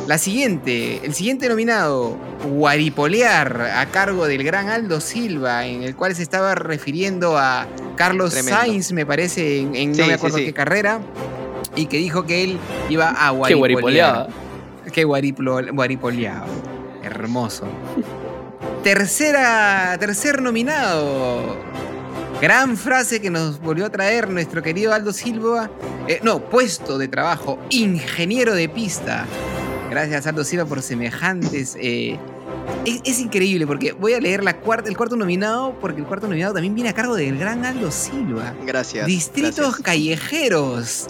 [0.07, 2.17] La siguiente, el siguiente nominado,
[2.51, 7.67] Guaripolear, a cargo del gran Aldo Silva, en el cual se estaba refiriendo a
[7.97, 8.61] Carlos Tremendo.
[8.61, 10.45] Sainz, me parece, en, en Sí, no me acuerdo sí.
[10.45, 11.01] qué carrera,
[11.75, 12.59] y que dijo que él
[12.91, 13.71] iba a Qué guaripolear.
[13.71, 14.29] guaripoleada.
[14.93, 16.47] Que guariplo- guaripoleaba.
[17.03, 17.67] Hermoso.
[18.83, 21.57] Tercera, tercer nominado.
[22.41, 25.71] Gran frase que nos volvió a traer nuestro querido Aldo Silva.
[26.09, 29.27] Eh, no, puesto de trabajo, ingeniero de pista.
[29.91, 31.77] Gracias Aldo Silva por semejantes.
[31.79, 32.19] eh,
[32.85, 36.27] es, es increíble porque voy a leer la cuarta, el cuarto nominado porque el cuarto
[36.29, 38.55] nominado también viene a cargo del gran Aldo Silva.
[38.65, 39.07] Gracias.
[39.07, 39.83] Distritos gracias.
[39.83, 41.07] callejeros.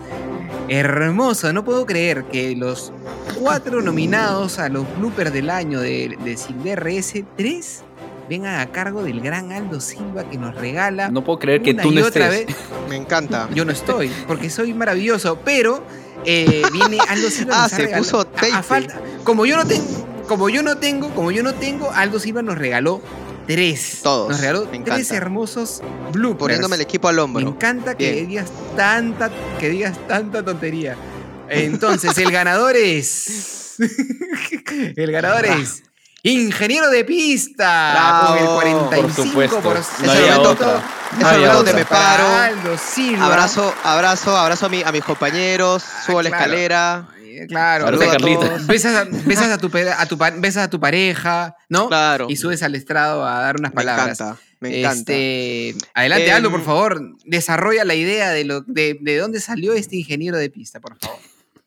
[0.72, 2.92] Hermoso, no puedo creer que los
[3.40, 7.82] cuatro nominados a los bloopers del año de, de Sin DRS, tres
[8.28, 11.08] vengan a cargo del gran Aldo Silva que nos regala.
[11.10, 12.46] No puedo creer que tú no otra estés.
[12.46, 12.56] vez.
[12.88, 13.48] Me encanta.
[13.52, 15.82] Yo no estoy, porque soy maravilloso, pero
[16.24, 17.52] eh, viene Aldo Silva.
[17.56, 18.20] Ah, nos se puso
[18.54, 22.20] a- falta, como yo no tengo, como yo no tengo, como yo no tengo, Aldo
[22.20, 23.00] Silva nos regaló
[23.46, 24.00] tres.
[24.02, 25.16] Todos, Nos regaló me tres encanta.
[25.16, 26.38] hermosos bloopers.
[26.38, 27.48] Poniéndome el equipo al Me hombro.
[27.48, 28.28] encanta que Bien.
[28.28, 30.96] digas tanta, que digas tanta tontería.
[31.48, 33.76] Entonces, el ganador es.
[34.96, 35.82] el ganador es.
[36.22, 37.92] Ingeniero de pista.
[37.92, 38.56] Bravo.
[38.56, 38.90] Con el 45%.
[38.90, 39.72] Por supuesto.
[39.74, 40.76] Es No el momento- otra.
[41.12, 41.78] Es No el había momento donde otra.
[41.80, 42.26] me paro.
[42.28, 42.76] Aldo.
[43.24, 46.44] Abrazo, abrazo, abrazo a, mi- a mis compañeros, subo la claro.
[46.44, 47.06] escalera.
[47.42, 48.66] Eh, Claro, a besas, todos.
[48.66, 51.88] besas a, besas a tu, a besas a tu pareja, ¿no?
[51.88, 52.26] Claro.
[52.28, 54.20] Y subes al estrado a dar unas Me palabras.
[54.20, 55.12] encanta, me encanta.
[55.12, 57.00] Este, adelante, Em, Aldo, por favor.
[57.24, 61.19] Desarrolla la idea de, lo, de, de dónde salió este ingeniero de pista, por favor.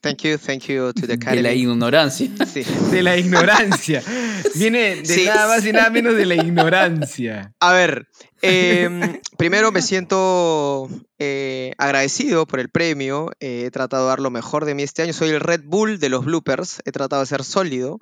[0.03, 1.61] Thank you, thank you to the De la academy.
[1.61, 2.29] ignorancia.
[2.45, 2.63] Sí.
[2.91, 4.03] De la ignorancia.
[4.55, 5.25] Viene de Sí.
[5.25, 7.53] nada más y nada menos de la ignorancia.
[7.59, 8.07] A ver,
[8.41, 10.89] em, primero me siento
[11.19, 13.31] eh, agradecido por el premio.
[13.39, 15.13] Eh, he tratado de dar lo mejor de mí este año.
[15.13, 16.81] Soy el Red Bull de los bloopers.
[16.85, 17.99] He tratado de ser sólido.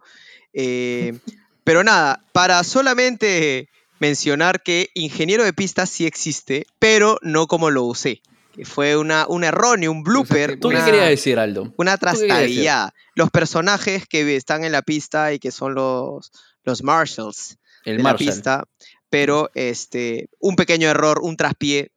[0.53, 1.19] Eh,
[1.63, 7.83] pero nada, para solamente mencionar que ingeniero de pista sí existe, pero no como lo
[7.83, 8.21] usé.
[8.51, 10.59] Que fue una, un erróneo, un blooper.
[10.59, 11.73] ¿Tú qué querías decir, Aldo?
[11.77, 12.93] una trastabillada.
[13.15, 16.31] Los personajes que están en la pista y que son los,
[16.63, 18.27] los marshals El de la Marshall.
[18.27, 18.63] pista,
[19.09, 21.91] pero este, un pequeño error, un traspié,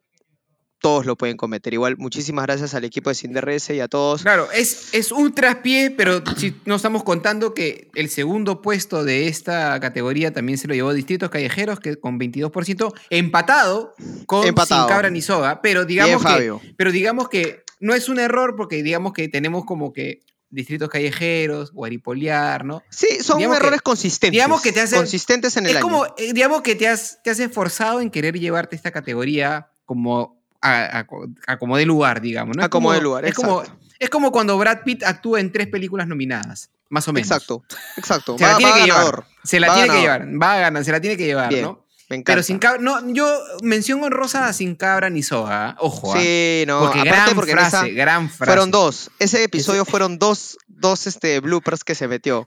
[0.84, 1.72] todos lo pueden cometer.
[1.72, 4.20] Igual, muchísimas gracias al equipo de SinDRS y a todos.
[4.20, 9.26] Claro, es, es un traspié, pero si no estamos contando que el segundo puesto de
[9.28, 13.94] esta categoría también se lo llevó Distritos Callejeros, que con 22%, empatado
[14.26, 14.82] con Empatado.
[14.82, 15.62] Sin Cabra ni Soga.
[15.62, 16.60] Pero digamos, Bien, que, Fabio.
[16.76, 20.20] pero digamos que no es un error porque digamos que tenemos como que
[20.50, 22.82] Distritos Callejeros, Guaripolear, ¿no?
[22.90, 24.32] Sí, son Digamos que- errores consistentes.
[24.32, 25.82] digamos que te hacen- consistentes en el Es año.
[25.82, 30.43] como, eh, digamos que te has, te has esforzado en querer llevarte esta categoría como
[30.64, 31.06] a, a-
[31.46, 32.56] a como de lugar, digamos.
[32.56, 32.64] ¿no?
[32.64, 33.62] A como como- de lugar, es como,
[33.98, 37.28] es como cuando Brad Pitt actúa en tres películas nominadas, más o menos.
[37.28, 37.62] Exacto,
[37.96, 38.36] exacto.
[38.38, 39.04] Se la tiene que ganador.
[39.14, 39.26] llevar.
[39.44, 40.26] Se la Va tiene que llevar.
[40.42, 41.84] Va a ganar, se la tiene que llevar, Bien, ¿no?
[42.10, 42.32] Me encanta.
[42.32, 43.26] Pero sin cabra, no, yo
[43.62, 45.76] mención honrosa a sin cabra ni soga, ¿ah?
[45.78, 46.14] ojo.
[46.14, 46.18] ¿ah?
[46.20, 48.44] Sí, no, porque aparte gran porque frase, esa gran frase.
[48.50, 49.10] fueron dos.
[49.18, 52.46] Ese episodio fueron dos, dos este, bloopers que se metió.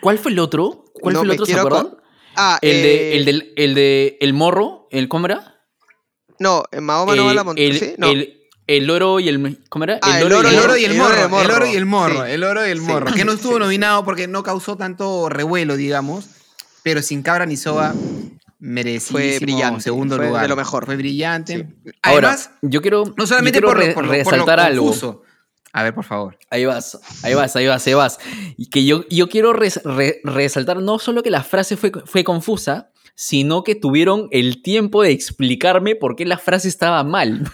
[0.00, 0.86] ¿Cuál fue el otro?
[0.94, 1.46] ¿Cuál No fue el otro?
[1.46, 1.96] ¿Se acuerdan?
[2.36, 5.53] Ah, El, de, eh, el, del, el de el morro, el ¿cómo era?
[6.38, 7.66] No, en Mahoma no va a la montaña.
[7.68, 7.94] el, ¿sí?
[7.98, 8.08] No.
[8.10, 9.98] el, el oro y el ¿cómo era?
[10.02, 12.24] Ah, el El oro, y el morro, el oro y el morro.
[12.24, 12.46] el Sí.
[12.46, 12.84] oro y el Sí.
[12.86, 13.60] morro, que no estuvo Sí, sí.
[13.60, 16.26] nominado porque no causó tanto revuelo, digamos,
[16.82, 17.94] pero sin cabra ni soga
[18.58, 20.48] merecidísimo brillante, segundo fue de lugar.
[20.48, 20.86] lo mejor.
[20.86, 21.68] Fue brillante.
[22.02, 24.84] Ahora, Además, yo quiero, no solamente quiero por, re- por lo- por lo resaltar algo.
[24.86, 25.22] confuso.
[25.72, 26.38] A ver, por favor.
[26.50, 28.18] Ahí vas, ahí vas, ahí vas, ahí vas.
[28.56, 32.22] Y que yo, yo quiero res- re- resaltar no solo que la frase fue, fue
[32.22, 37.50] confusa, sino que tuvieron el tiempo de explicarme por qué la frase estaba mal.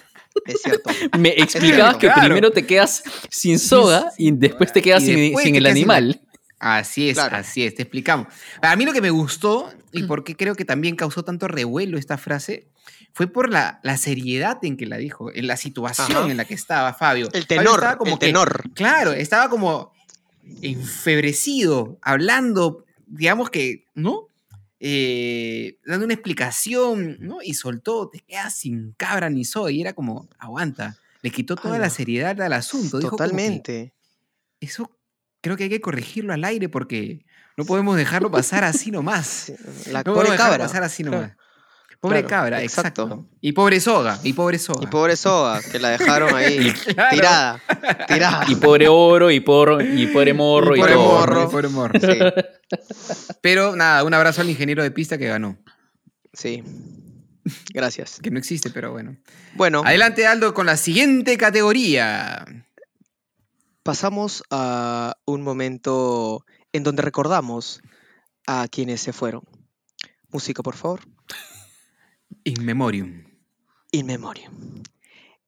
[0.47, 0.91] Es cierto.
[1.19, 2.23] Me explicabas cierto, que claro.
[2.23, 5.63] primero te quedas sin soga y después te quedas Y sin, te el quedas sin-
[5.71, 6.21] animal.
[6.59, 7.37] Así es, Claro.
[7.39, 8.27] así es, te explicamos.
[8.61, 11.97] A mí lo que me gustó y por qué creo que también causó tanto revuelo
[11.97, 12.69] esta frase
[13.15, 16.31] fue por la, la seriedad en que la dijo, en la situación Ajá.
[16.31, 17.29] en la que estaba Fabio.
[17.33, 18.71] El Fabio tenor, estaba como el que- tenor.
[18.75, 19.93] claro, estaba como
[20.63, 24.29] enfebrecido, hablando, digamos que, ¿no?
[24.83, 27.39] Eh, dando una explicación, ¿no?
[27.43, 29.77] Y soltó, te quedas sin cabra ni soy.
[29.79, 30.97] Y era como, aguanta.
[31.23, 32.99] Le quitó toda la seriedad al asunto.
[32.99, 33.93] Dijo Totalmente.
[34.61, 34.91] eso
[35.43, 37.25] creo que hay que corregirlo al aire porque
[37.59, 39.27] no podemos dejarlo pasar así nomás.
[39.27, 39.55] Sí,
[39.93, 40.65] La No pobre podemos dejarlo cabra.
[40.67, 41.35] pasar así Claro.
[42.01, 43.03] Pobre Claro, cabra, exacto.
[43.03, 43.27] exacto.
[43.43, 44.81] Y pobre soga, y pobre soga.
[44.85, 47.11] Y pobre Soga, que la dejaron ahí Claro.
[47.11, 47.63] tirada.
[48.09, 48.45] Tirada.
[48.49, 51.05] Y pobre oro, y, por, y pobre morro, y, Y pobre todo.
[51.13, 52.01] morro, y pobre morro.
[52.01, 52.19] Sí,
[53.43, 55.59] Pero nada, un abrazo al ingeniero de pista que ganó.
[56.33, 56.63] sí.
[57.73, 58.21] Gracias.
[58.23, 59.17] Que no existe, pero bueno.
[59.55, 62.45] Bueno, Adelante, Aldo, con la siguiente categoría.
[63.83, 67.81] pasamos a un momento en donde recordamos
[68.47, 69.43] a quienes se fueron.
[70.29, 71.01] Música, por favor.
[72.45, 73.25] In Memoriam.
[73.93, 74.53] In Memoriam.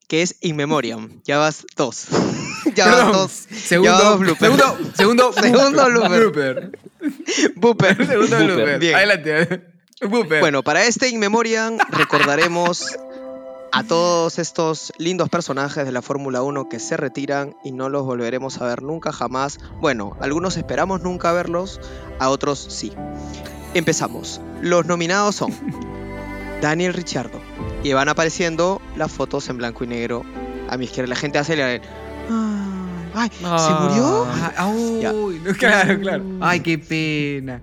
[0.07, 1.09] Que es In Memoriam.
[1.25, 2.07] Ya vas dos.
[2.75, 3.31] ya Perdón, vas dos.
[3.59, 4.39] Segundo, ya dos bloopers.
[4.39, 6.71] segundo, segundo, Segundo blooper.
[7.55, 8.07] blooper.
[8.07, 8.45] Segundo Blooper.
[8.45, 8.79] blooper.
[8.79, 8.95] Bien.
[8.95, 9.63] Adelante.
[10.01, 10.39] Blooper.
[10.41, 12.97] Bueno, para este In Memoriam recordaremos
[13.71, 18.03] a todos estos lindos personajes de la Fórmula 1 que se retiran y no los
[18.05, 19.59] volveremos a ver nunca jamás.
[19.79, 21.79] Bueno, algunos esperamos nunca verlos,
[22.19, 22.91] a otros sí.
[23.73, 24.41] Empezamos.
[24.61, 25.51] Los nominados son
[26.63, 27.41] Daniel Richardo
[27.83, 30.23] y van apareciendo las fotos en blanco y negro
[30.69, 31.09] a mi izquierda.
[31.09, 31.81] La gente hace el...
[33.13, 34.25] Ay, ¿se murió?
[34.25, 35.11] Ah, Ya.
[35.11, 36.23] uy, no, claro, claro.
[36.39, 37.61] Ay, qué pena.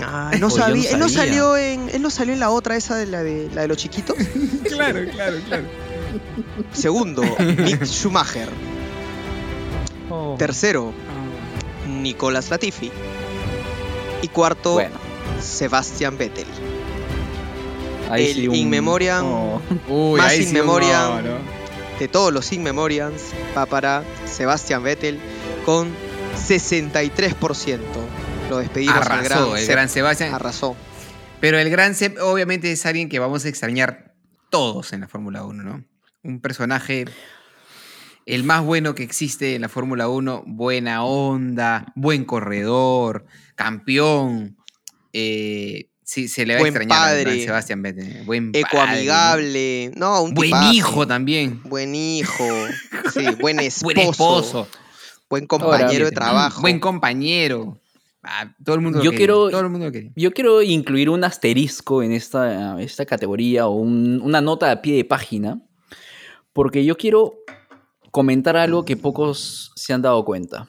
[0.00, 0.90] Ah, no sabía.
[0.92, 1.90] Él no salió en.
[1.90, 4.16] Él no salió en la otra, esa de la de la de los chiquitos.
[4.68, 5.64] Claro, claro, claro.
[6.72, 8.48] Segundo, Mick Schumacher.
[10.08, 10.36] Oh.
[10.38, 10.92] Tercero,
[11.88, 12.90] Nicolas Latifi.
[14.22, 14.94] Y cuarto, Bueno,
[15.40, 16.46] Sebastian Vettel.
[18.10, 19.24] Ahí el sí un- In Memoriam.
[19.26, 19.62] oh.
[19.88, 21.22] Uy, Más in sí un memoriam.
[21.24, 21.38] no, ¿no?
[21.98, 23.22] De todos los In Memoriams,
[23.56, 25.18] va para Sebastian Vettel
[25.64, 25.88] con
[26.36, 27.78] 63%.
[28.50, 29.72] Lo despedimos al gran, Arrasó, el Seb.
[29.72, 30.34] gran Sebastián.
[30.34, 30.76] Arrasó.
[31.40, 34.14] Pero el gran Seb obviamente es alguien que vamos a extrañar
[34.50, 35.84] todos en la Fórmula 1, ¿no?
[36.22, 37.04] Un personaje,
[38.26, 44.56] el más bueno que existe en la Fórmula 1, buena onda, buen corredor, campeón.
[45.12, 47.22] Eh, sí, se le va Buen a extrañar padre.
[47.24, 48.24] gran Sebastián Vettel.
[48.24, 49.92] Buen padre, Ecoamigable.
[49.94, 50.32] No, un.
[50.34, 50.72] Buen tipazo.
[50.72, 51.60] hijo también.
[51.64, 52.44] Buen hijo.
[53.12, 53.84] Sí, buen esposo.
[53.84, 54.68] Buen esposo.
[55.30, 56.60] Buen compañero de trabajo.
[56.60, 57.78] Buen compañero.
[58.22, 60.10] Ah, todo el mundo lo Yo quiero- Todo el mundo lo quería.
[60.16, 64.96] Yo quiero incluir un asterisco en esta, esta categoría o un- una nota a pie
[64.96, 65.60] de página,
[66.52, 67.34] porque yo quiero
[68.10, 70.68] comentar algo que pocos se han dado cuenta.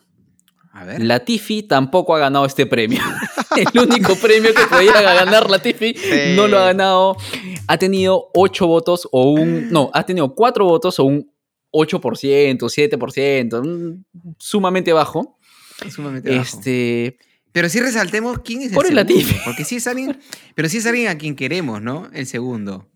[0.71, 1.01] A ver.
[1.03, 3.01] Latifi tampoco ha ganado este premio.
[3.73, 6.33] El único premio que podía ganar Latifi Sí.
[6.35, 7.15] no lo ha ganado.
[7.67, 9.69] Ha tenido 8 votos o un...
[9.71, 11.31] No, ha tenido 4 votos o un
[11.71, 14.05] 8%, 7%, un-
[14.37, 15.37] sumamente bajo.
[15.89, 16.41] Sumamente bajo.
[16.41, 17.17] Este,
[17.51, 19.21] Pero sí resaltemos quién es Por el el segundo.
[19.25, 19.41] Latifi.
[19.45, 20.19] Porque sí es alguien,
[20.55, 22.09] pero sí es alguien a quien queremos, ¿no?
[22.13, 22.87] El segundo.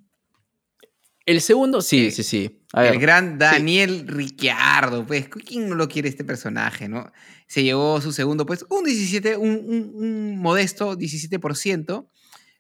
[1.26, 2.60] El segundo, sí, Eh, sí, sí.
[2.74, 7.12] A ver, El gran Daniel Ricciardo, pues, ¿quién no lo quiere este personaje, no?
[7.48, 12.10] Se llevó su segundo, pues, un 17, un, un- un modesto 17%,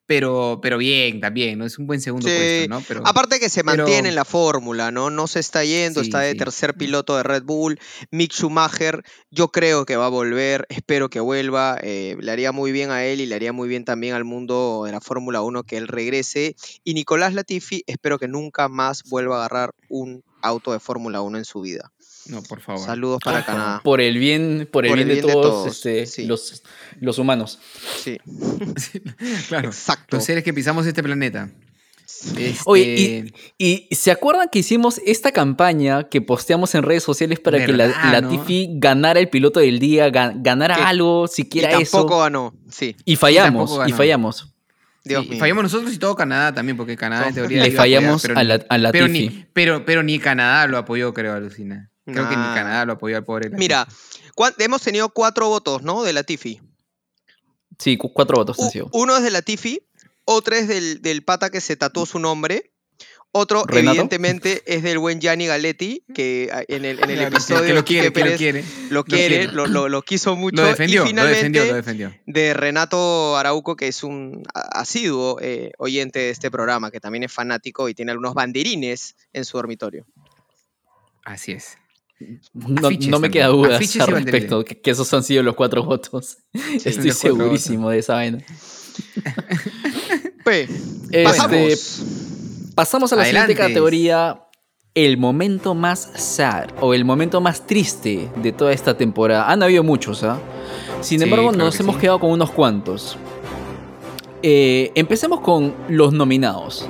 [0.05, 1.65] pero, pero bien, también, ¿no?
[1.65, 2.35] Es un buen segundo Sí.
[2.35, 2.83] puesto, ¿no?
[2.87, 5.09] Pero, Aparte que se pero- mantiene en la fórmula, ¿no?
[5.09, 6.37] No se está yendo, Sí, está de sí.
[6.37, 7.79] tercer piloto de Red Bull.
[8.11, 11.77] Mick Schumacher, yo creo que va a volver, espero que vuelva.
[11.81, 14.83] eh, le haría muy bien a él y le haría muy bien también al mundo
[14.85, 16.55] de la Fórmula 1 que él regrese.
[16.83, 21.37] Y Nicolás Latifi, espero que nunca más vuelva a agarrar un auto de Fórmula 1
[21.37, 21.91] en su vida.
[22.27, 22.85] No, por favor.
[22.85, 23.81] Saludos para Canadá.
[23.83, 26.25] por el bien, por el Por el bien, de todos, este, sí.
[26.25, 26.63] los,
[26.99, 27.59] los humanos.
[27.97, 28.19] Sí,
[29.47, 29.69] claro.
[29.69, 30.17] exacto.
[30.17, 31.49] Los seres que pisamos este planeta.
[32.05, 37.39] Este, Oye, y, y ¿se acuerdan que hicimos esta campaña que posteamos en redes sociales
[37.39, 38.11] para que la, ¿Verdad, no?
[38.31, 42.19] Latifi ganara el piloto del día, ga- ganara algo, Y siquiera tampoco eso?
[42.23, 43.97] ganó, sí, Y fallamos, tampoco y ganó.
[43.97, 44.53] fallamos.
[45.05, 45.39] Dios sí, mío.
[45.39, 48.21] fallamos nosotros y todo Canadá también, porque Canadá en teoría Le iba a apoyar, fallamos
[48.21, 49.09] pero a ni- la, a pero Latifi.
[49.29, 51.89] ni, pero, pero ni Canadá lo apoyó, creo, Alucina.
[52.05, 52.53] Creo que ni Nah.
[52.55, 53.45] Canadá lo apoyó al pobre.
[53.49, 53.59] Latifi.
[53.59, 53.87] Mira,
[54.59, 56.03] hemos tenido cuatro votos, ¿no?
[56.03, 56.59] De Latifi.
[57.79, 58.89] Sí, cu- cuatro votos U- han sido.
[58.93, 59.81] uno es de Latifi,
[60.25, 62.69] otro es del, del pata que se tatuó su nombre.
[63.35, 63.89] Otro, ¿Renato?
[63.93, 67.73] evidentemente, es del buen Gianni Galetti, que ah, en el, en el Claro, episodio que
[67.73, 68.63] lo quiere, que lo quiere.
[68.91, 70.57] lo quiere, lo, lo- lo quiso mucho.
[70.57, 72.13] Lo defendió, y lo finalmente, defendió, lo defendió.
[72.27, 77.31] de Renato Arauco, que es un asiduo eh, oyente de este programa, que también es
[77.31, 80.05] fanático y tiene algunos banderines en su dormitorio.
[81.25, 81.77] Así es.
[82.53, 85.83] No, afiches no me queda y al respecto, que, que esos han sido los cuatro
[85.83, 86.37] votos.
[86.83, 88.39] Estoy segurísimo de esa vaina.
[90.43, 90.69] Pues,
[91.11, 92.03] Este, pasamos.
[92.75, 93.53] Pasamos a la Adelante.
[93.53, 94.39] siguiente categoría.
[94.95, 99.49] El momento más sad o el momento más triste de toda esta temporada.
[99.49, 100.37] Han habido muchos, ¿ah?
[101.01, 102.01] Sin Sí, embargo, claro nos que hemos sí.
[102.01, 103.17] quedado con unos cuantos.
[104.43, 106.87] Eh, empecemos con los nominados.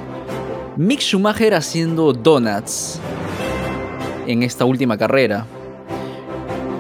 [0.76, 3.00] Mick Schumacher haciendo donuts
[4.28, 5.46] en esta última carrera.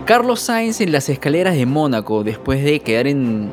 [0.05, 3.49] Carlos Sainz en las escaleras de Mónaco después de quedar en,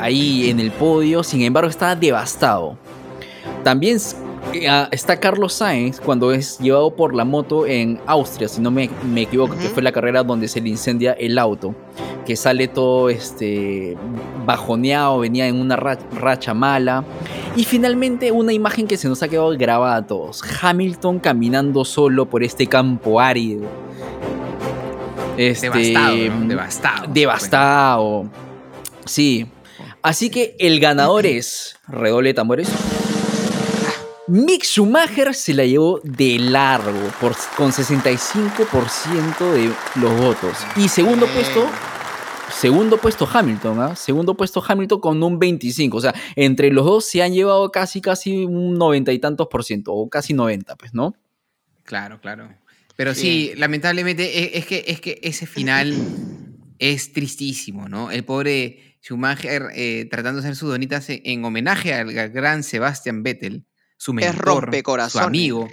[0.00, 2.76] ahí en el podio, sin embargo está devastado.
[3.62, 3.98] También
[4.90, 9.22] está Carlos Sainz cuando es llevado por la moto en Austria, si no me, me
[9.22, 11.74] equivoco, que fue la carrera donde se le incendia el auto,
[12.24, 13.96] que sale todo este
[14.46, 17.04] bajoneado, venía en una ra- racha mala.
[17.56, 20.42] Y finalmente una imagen que se nos ha quedado grabada a todos.
[20.62, 23.62] Hamilton caminando solo por este campo árido.
[25.36, 26.46] Este, Devastado, ¿no?
[26.48, 27.06] Devastado.
[27.12, 28.24] Devastado.
[29.04, 29.46] Sí.
[30.02, 31.76] Así que el ganador es.
[31.88, 32.68] Redoble tambores.
[34.26, 39.70] Mick Schumacher se la llevó de largo por, con 65% de
[40.00, 40.56] los votos.
[40.76, 41.68] Y segundo puesto.
[42.50, 43.96] Segundo puesto Hamilton, ¿ah?
[43.96, 45.96] Segundo puesto Hamilton con un 25.
[45.96, 49.64] O sea, entre los dos se han llevado casi, casi un noventa y tantos por
[49.64, 49.92] ciento.
[49.92, 51.14] O casi 90, pues, ¿no?
[51.82, 52.48] Claro, claro.
[52.96, 55.94] Pero sí, lamentablemente e- es que, es que ese final
[56.78, 58.10] es tristísimo, ¿no?
[58.10, 62.62] El pobre Schumacher eh, tratando de hacer sus donitas en, en homenaje al, al gran
[62.62, 63.64] Sebastian Vettel,
[63.96, 65.68] su mentor, es su amigo,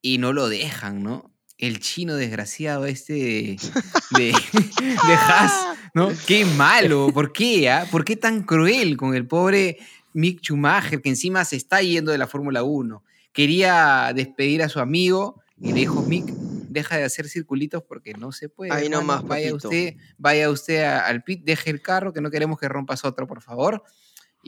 [0.00, 1.36] y no lo dejan, ¿no?
[1.58, 3.12] el chino desgraciado este
[4.16, 6.10] de, de, Haas, ¿no?
[6.26, 7.70] Qué malo, ¿por qué?
[7.70, 7.86] Ah?
[7.90, 9.78] ¿Por qué tan cruel con el pobre
[10.12, 13.02] Mick Schumacher, que encima se está yendo de la Fórmula 1?
[13.32, 18.32] Quería despedir a su amigo y le dijo, Mick, deja de hacer circulitos porque no
[18.32, 18.72] se puede.
[18.72, 22.68] Ahí nomás, vaya usted, vaya usted al pit, deje el carro, que no queremos que
[22.68, 23.82] rompas otro, por favor.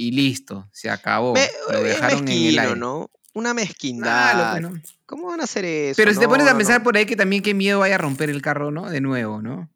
[0.01, 1.34] Y listo, se acabó.
[1.72, 2.76] Lo dejaron en el aire.
[2.76, 3.11] ¿no?
[3.34, 4.62] Una mezquindad.
[5.07, 5.96] ¿Cómo van a hacer eso?
[5.96, 8.30] Pero si te pones a pensar por ahí que también qué miedo vaya a romper
[8.30, 8.88] el carro, ¿no?
[8.88, 9.68] De nuevo, ¿no?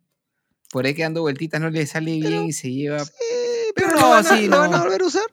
[0.70, 3.04] Por ahí que dando vueltitas no le sale bien y se lleva.
[3.74, 5.24] pero, no, sí, ¿lo van a volver a usar?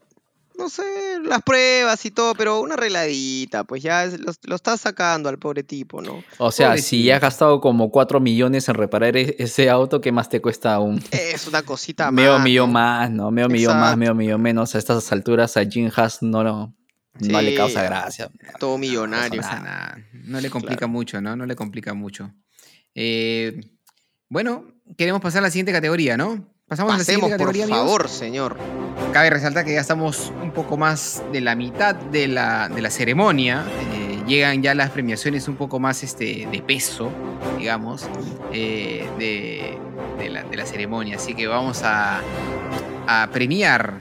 [0.59, 0.83] No sé,
[1.23, 5.63] las pruebas y todo, pero una arregladita, pues ya lo, lo estás sacando al pobre
[5.63, 6.21] tipo, ¿no?
[6.37, 10.11] O sea, si ya has gastado como 4 millones en reparar e-, ese auto, ¿qué
[10.11, 11.01] más te cuesta un...
[11.11, 12.13] Es una cosita más.
[12.13, 13.31] Medio millón más, ¿no?
[13.31, 14.75] Medio millón más, medio millón menos.
[14.75, 16.75] A estas alturas a Jim Haas no, no,
[17.21, 18.29] no le causa gracia.
[18.59, 19.41] Todo millonario.
[20.25, 21.37] No, le complica mucho, ¿no?
[21.37, 22.33] No le complica mucho.
[22.93, 23.61] Eh,
[24.27, 26.53] bueno, queremos pasar a la siguiente categoría, ¿no?
[26.69, 28.55] Pasamos a la categoría, por favor, señor.
[29.11, 33.65] Cabe resaltar que ya estamos un poco más de la mitad de la, ceremonia.
[33.95, 37.09] Eh, llegan ya las premiaciones un poco más este, de peso,
[37.57, 38.07] digamos,
[38.53, 39.79] eh, de,
[40.29, 41.15] la, ceremonia.
[41.15, 42.21] Así que vamos a,
[43.07, 43.95] a premiar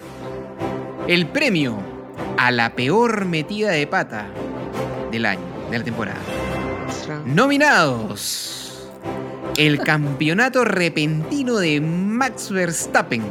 [1.06, 1.78] el premio
[2.36, 4.26] a la peor metida de pata
[5.10, 5.40] del año,
[5.70, 6.20] de la temporada.
[7.24, 8.57] Nominados
[9.58, 13.22] el campeonato repentino de Max Verstappen,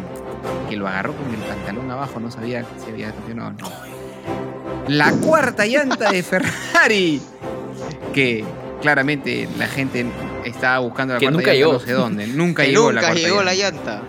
[0.69, 3.71] que lo agarró con el pantalón abajo, no sabía si había campeonado no.
[4.89, 7.21] La cuarta llanta de Ferrari,
[8.13, 8.43] que
[8.81, 10.05] claramente la gente
[10.43, 11.73] estaba buscando la que cuarta nunca llanta llegó.
[11.73, 12.27] no sé dónde.
[12.27, 13.45] Nunca llegó nunca la cuarta llegó llanta.
[13.45, 14.01] la llanta.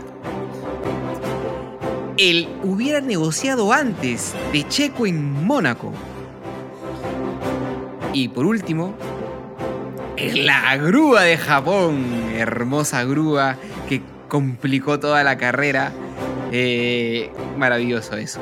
[2.17, 5.93] Él hubiera negociado antes de Checo en Mónaco.
[8.13, 8.97] Y por último,
[10.35, 13.57] la grúa de Japón, hermosa grúa
[13.89, 15.93] que complicó toda la carrera.
[16.53, 18.41] Eh, maravilloso eso.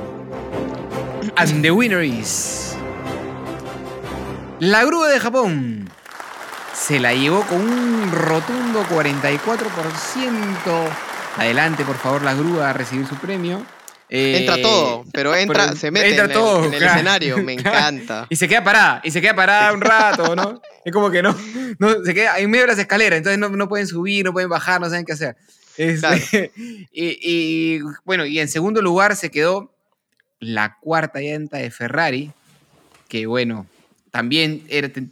[1.37, 2.77] And the winner is.
[4.59, 5.89] La grúa de Japón
[6.73, 10.89] se la llevó con un rotundo 44%.
[11.37, 13.63] Adelante, por favor, la grúa a recibir su premio.
[14.09, 16.21] Entra todo, pero entra, se mete en,
[16.75, 18.27] el, escenario, me encanta.
[18.31, 20.61] Y se queda parada, y se queda parada un rato, ¿no?
[20.85, 21.37] Es como que no,
[21.79, 24.49] no se queda en medio de las escaleras, entonces no, no pueden subir, no pueden
[24.49, 25.37] bajar, no saben qué hacer.
[26.93, 29.75] Y, bueno, y en segundo lugar se quedó
[30.41, 32.33] la cuarta llanta de Ferrari,
[33.09, 33.67] que bueno,
[34.11, 34.67] también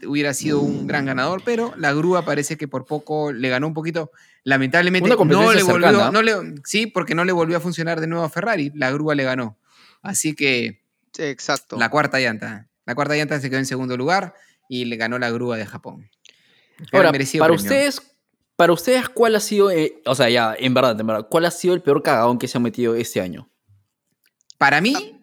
[0.06, 3.74] hubiera sido un gran ganador, pero la grúa parece que por poco le ganó un
[3.74, 4.10] poquito.
[4.44, 8.24] Lamentablemente no le volvió, no le, sí, porque no le volvió a funcionar de nuevo
[8.24, 9.58] a Ferrari, la grúa le ganó.
[10.02, 10.84] Así que
[11.18, 11.76] exacto.
[11.78, 12.68] La cuarta llanta.
[12.84, 14.34] La cuarta llanta se quedó en segundo lugar
[14.68, 16.10] y le ganó la grúa de Japón.
[16.92, 18.02] Ahora, para ustedes,
[18.56, 21.50] para ustedes, ¿cuál ha sido, eh, o sea, ya, en verdad, en verdad, cuál ha
[21.50, 23.50] sido el peor cagadón que se ha metido este año?
[24.58, 25.20] Para mí,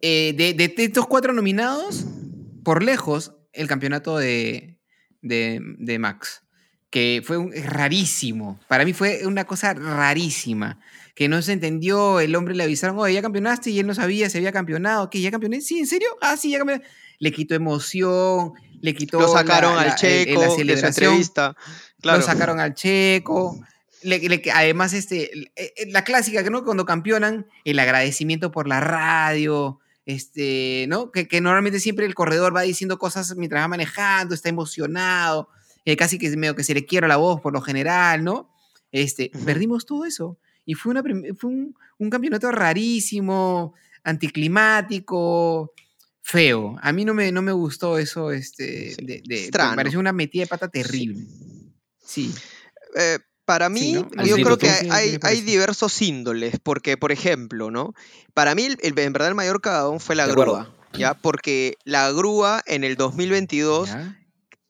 [0.00, 2.04] eh, de, estos cuatro nominados,
[2.64, 4.78] por lejos, el campeonato de,
[5.20, 6.42] de, Max,
[6.94, 8.60] que fue un, rarísimo.
[8.68, 10.78] Para mí fue una cosa rarísima,
[11.16, 14.30] que no se entendió, el hombre le avisaron, oye, ya campeonaste, y él no sabía
[14.30, 15.20] si había campeonado, ¿qué?
[15.20, 15.60] ¿Ya campeoné?
[15.60, 16.06] Sí, ¿en serio?
[16.20, 16.84] Ah, sí, ya campeoné.
[17.18, 19.18] Le quitó emoción, le quitó.
[19.18, 21.20] Lo sacaron al Checo la celebración.
[22.00, 23.58] Lo sacaron al Checo.
[24.52, 26.62] además, este, eh, eh, la clásica, ¿no?
[26.62, 31.10] Cuando campeonan, el agradecimiento por la radio, este, ¿no?
[31.10, 35.48] Que, normalmente siempre el corredor va diciendo cosas mientras va manejando, está emocionado,
[35.96, 38.50] casi que medio que se le quiera la voz por lo general, ¿no?
[38.90, 40.38] Este, perdimos todo eso.
[40.64, 41.02] Y fue, una,
[41.36, 45.72] fue un, un campeonato rarísimo, anticlimático,
[46.22, 46.76] feo.
[46.80, 50.48] A mí no me, no me gustó eso, este, de, me pareció una metida de
[50.48, 51.26] pata terrible.
[52.02, 52.32] Sí.
[52.96, 53.92] Eh, para mí,
[54.24, 57.92] yo creo que hay, hay, diversos índoles, porque, por ejemplo, ¿no?
[58.32, 61.12] Para mí, el, en verdad, el mayor cagadón fue la grúa, ¿ya?
[61.12, 63.90] Porque la grúa en el 2022,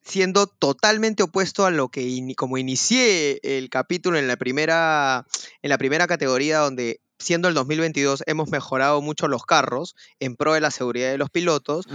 [0.04, 5.26] siendo totalmente opuesto a lo que, como inicié el capítulo en la primera,
[5.62, 10.54] en la primera categoría, donde siendo el 2022 hemos mejorado mucho los carros en pro
[10.54, 11.86] de la seguridad de los pilotos,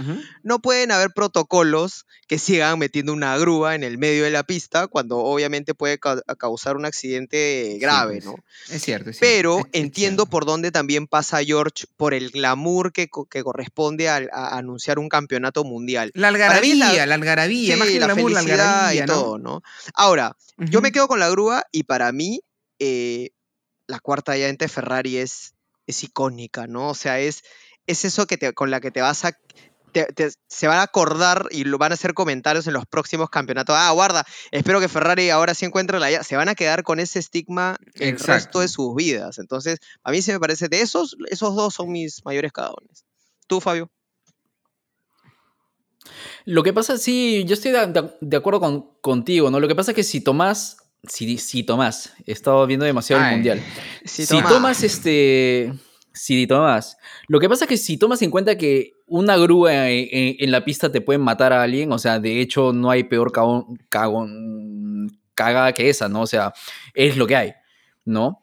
[0.42, 4.86] no pueden haber protocolos que sigan metiendo una grúa en el medio de la pista
[4.86, 8.36] cuando obviamente puede causar un accidente grave, pues, ¿no?
[8.70, 9.10] Es cierto.
[9.20, 14.98] Pero entiendo por dónde también pasa George por el glamour que, que corresponde a, anunciar
[14.98, 16.10] un campeonato mundial.
[16.14, 19.62] La algarabía, la, algarabía, más que la glamour, la algarabía, y todo, ¿no?
[19.94, 22.40] Ahora, yo me quedo con la grúa y para mí...
[22.82, 23.30] Eh,
[23.90, 25.54] la cuarta llanta de Ferrari es,
[25.86, 26.90] es icónica, ¿no?
[26.90, 27.42] O sea, es,
[27.86, 29.32] es eso que te, con la que te vas a
[30.46, 33.74] se van a acordar y lo van a hacer comentarios en los próximos campeonatos.
[33.76, 36.22] Ah, guarda, espero que Ferrari ahora sí encuentre la...
[36.22, 39.38] Se van a quedar con ese estigma el resto de sus vidas.
[39.38, 43.04] Entonces, a mí se me parece, de esos, esos dos son mis mayores cagones.
[43.48, 43.90] ¿Tú, Fabio?
[46.44, 49.60] Lo que pasa, sí, yo estoy de, acuerdo con, contigo, ¿no?
[49.60, 53.32] Lo que pasa es que si Tomás, si, si Tomás, he estado viendo demasiado el
[53.32, 53.62] Mundial.
[54.04, 55.72] Si, si Tomás, este,
[56.12, 56.96] si Tomás,
[57.28, 60.90] lo que pasa es que si tomas en cuenta que una grúa en, la pista
[60.90, 65.72] te puede matar a alguien, o sea, de hecho no hay peor cagón, cagón, cagada
[65.72, 66.22] que esa, ¿no?
[66.22, 66.52] O sea,
[66.94, 67.52] es lo que hay,
[68.04, 68.42] ¿no?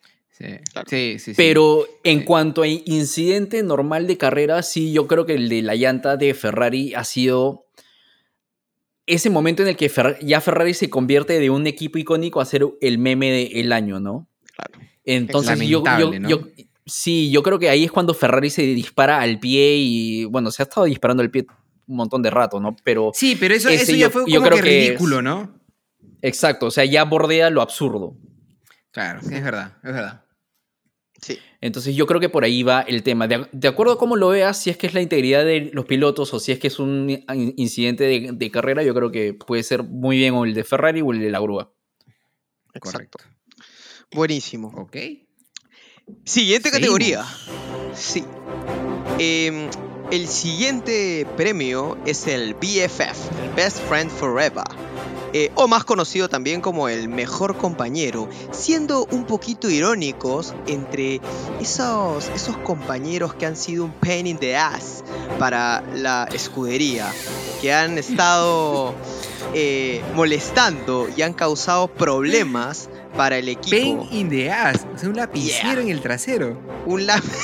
[0.88, 5.50] Sí, sí, Pero en cuanto a incidente normal de carrera, sí, yo creo que el
[5.50, 7.66] de la llanta de Ferrari ha sido
[9.08, 9.92] ese momento en el que
[10.22, 14.28] ya Ferrari se convierte de un equipo icónico a ser el meme del año, ¿no?
[14.54, 14.86] Claro.
[15.06, 15.82] Entonces yo,
[16.86, 20.62] sí, yo creo que ahí es cuando Ferrari se dispara al pie y bueno, se
[20.62, 21.48] ha estado disparando al pie
[21.88, 22.76] un montón de rato, ¿no?
[22.84, 25.58] Pero sí, pero eso, eso ya fue como que ridículo, ¿no?
[26.22, 28.18] Exacto, o sea, ya bordea lo absurdo.
[28.92, 30.27] Claro, es verdad, es verdad.
[31.62, 33.28] Entonces yo creo que por ahí va el tema.
[33.28, 36.34] De, acuerdo a cómo lo veas, si es que es la integridad de los pilotos
[36.34, 37.24] o si es que es un
[37.56, 41.12] incidente de, carrera, yo creo que puede ser muy bien o el de Ferrari o
[41.12, 41.74] el de la grúa.
[42.74, 43.18] Exacto.
[44.12, 44.72] Buenísimo.
[44.76, 44.98] Ok.
[46.24, 47.26] Siguiente categoría.
[47.94, 48.24] Sí.
[49.20, 49.70] Em,
[50.12, 54.64] el siguiente premio es el BFF, el Best Friend Forever
[55.34, 61.20] eh, o más conocido también como el mejor compañero, siendo un poquito irónicos entre
[61.60, 65.04] esos, esos compañeros que han sido un pain in the ass
[65.40, 67.12] para la escudería,
[67.62, 68.94] que han estado
[69.54, 73.76] eh, molestando y han causado problemas para el equipo.
[73.76, 76.58] Pain in the ass, o sea, un lapicero en el trasero.
[76.86, 77.38] Un lapicero.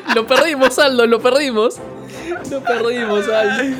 [0.14, 1.76] lo perdimos, Aldo, lo perdimos.
[2.50, 3.76] No perdimos, ay.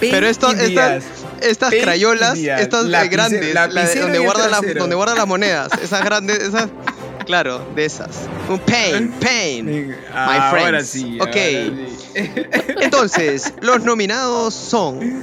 [0.00, 1.04] Pero esto, estas,
[1.40, 3.54] estas crayolas, estas grandes,
[4.00, 6.68] donde, guardan donde guardan las monedas, esas grandes, esas.
[7.26, 8.28] Claro, de esas.
[8.50, 9.88] Un pain, pain.
[9.88, 10.88] my friends.
[10.88, 11.36] Sí, ok.
[12.82, 15.22] Entonces, los nominados son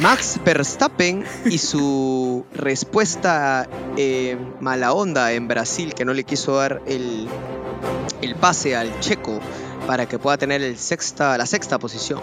[0.00, 6.82] Max Verstappen y su respuesta eh, mala onda en Brasil, que no le quiso dar
[6.86, 7.28] el,
[8.22, 9.40] el pase al checo
[9.90, 12.20] para que pueda tener la sexta posición.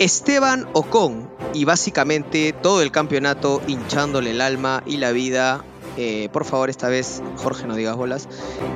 [0.00, 5.64] Esteban Ocon y básicamente todo el campeonato hinchándole el alma y la vida,
[5.96, 8.28] eh, por favor esta vez Jorge no digas bolas,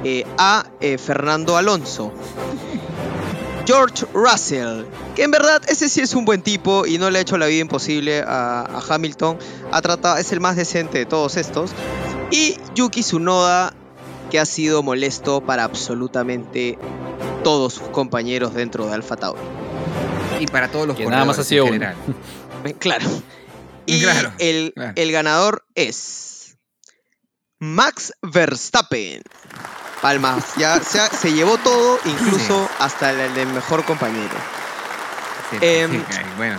[0.05, 2.13] eh, a eh, Fernando Alonso.
[3.67, 4.85] George Russell,
[5.17, 7.47] que en verdad ese sí es un buen tipo y no le ha hecho la
[7.47, 9.39] vida imposible a, a Hamilton,
[9.73, 11.73] ha tratado, es el más decente de todos estos.
[12.31, 13.75] Y Yuki Tsunoda,
[14.33, 16.79] que ha sido molesto para absolutamente
[17.45, 19.43] todos sus compañeros dentro de Alfa Tauri.
[20.41, 21.97] Y para todos los que nada más ha sido en general.
[22.79, 23.05] Claro.
[23.85, 24.05] Y
[24.39, 26.57] el, el, ganador es
[27.59, 29.23] Max Verstappen.
[30.01, 34.35] Palmas, ya se, llevó todo, incluso hasta el, del mejor compañero.
[35.61, 36.03] Em,
[36.39, 36.59] bueno.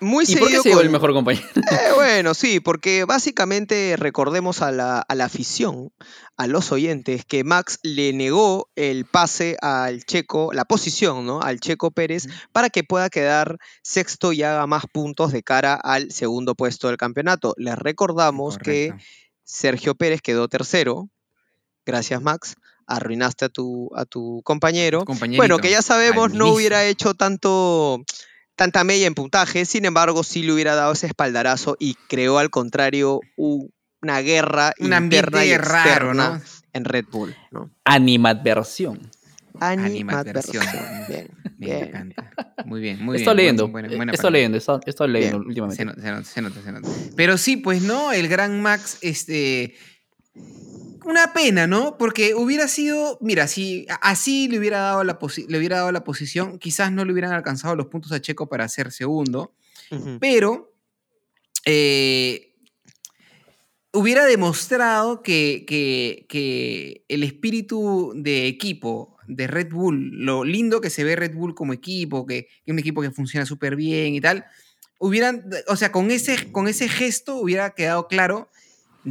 [0.00, 1.46] Muy ¿Y por qué se el mejor compañero?
[1.56, 5.92] Eh, bueno, sí, porque básicamente recordemos a la, a la, afición,
[6.36, 11.40] a los oyentes, que Max le negó el pase al Checo, la posición, ¿no?
[11.40, 16.10] Al Checo Pérez, para que pueda quedar sexto y haga más puntos de cara al
[16.12, 17.54] segundo puesto del campeonato.
[17.56, 18.94] Les recordamos que
[19.44, 21.08] Sergio Pérez quedó tercero.
[21.84, 22.56] Gracias, Max
[22.88, 25.04] arruinaste a tu, a tu compañero.
[25.36, 28.02] Bueno, que ya sabemos, no hubiera hecho tanto
[28.58, 32.50] tanta media en puntaje, sin embargo sí le hubiera dado ese espaldarazo y creó al
[32.50, 36.42] contrario una guerra un ambiente raro, ¿no?
[36.72, 37.34] en Red Bull.
[37.52, 37.70] ¿no?
[37.84, 39.10] Animadversión.
[39.60, 40.64] Animadversión.
[41.08, 41.80] Bien, bien.
[41.80, 42.30] Me encanta.
[42.64, 43.56] Muy bien, muy estoy bien.
[43.56, 43.78] Leyendo,
[44.12, 45.76] estoy leyendo, estoy, leyendo últimamente.
[45.76, 46.88] Se nota, se nota, se nota.
[47.14, 49.76] Pero sí, pues no, el gran Max, este
[51.08, 51.96] una pena, ¿no?
[51.96, 56.58] Porque hubiera sido, mira, si así le hubiera dado la, le hubiera dado la posición,
[56.58, 59.54] quizás no le hubieran alcanzado los puntos a Checo para ser segundo,
[60.20, 60.74] pero
[61.64, 62.54] eh,
[63.92, 71.04] hubiera demostrado que, que, el espíritu de equipo de Red Bull, lo lindo que se
[71.04, 74.44] ve Red Bull como equipo, que es un equipo que funciona súper bien y tal,
[74.98, 78.50] hubieran, o sea, con ese, con ese gesto hubiera quedado claro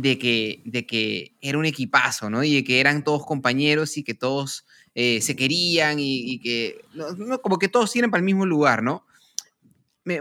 [0.02, 2.44] de que, de que era un equipazo, ¿no?
[2.44, 7.42] Y de que eran todos compañeros y que todos eh, se querían y, que, no,
[7.42, 9.06] como que todos iban para el mismo lugar, ¿no?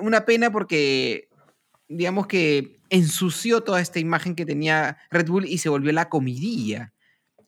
[0.03, 1.29] una pena porque,
[1.87, 6.93] digamos que ensució toda esta imagen que tenía Red Bull y se volvió la comidilla.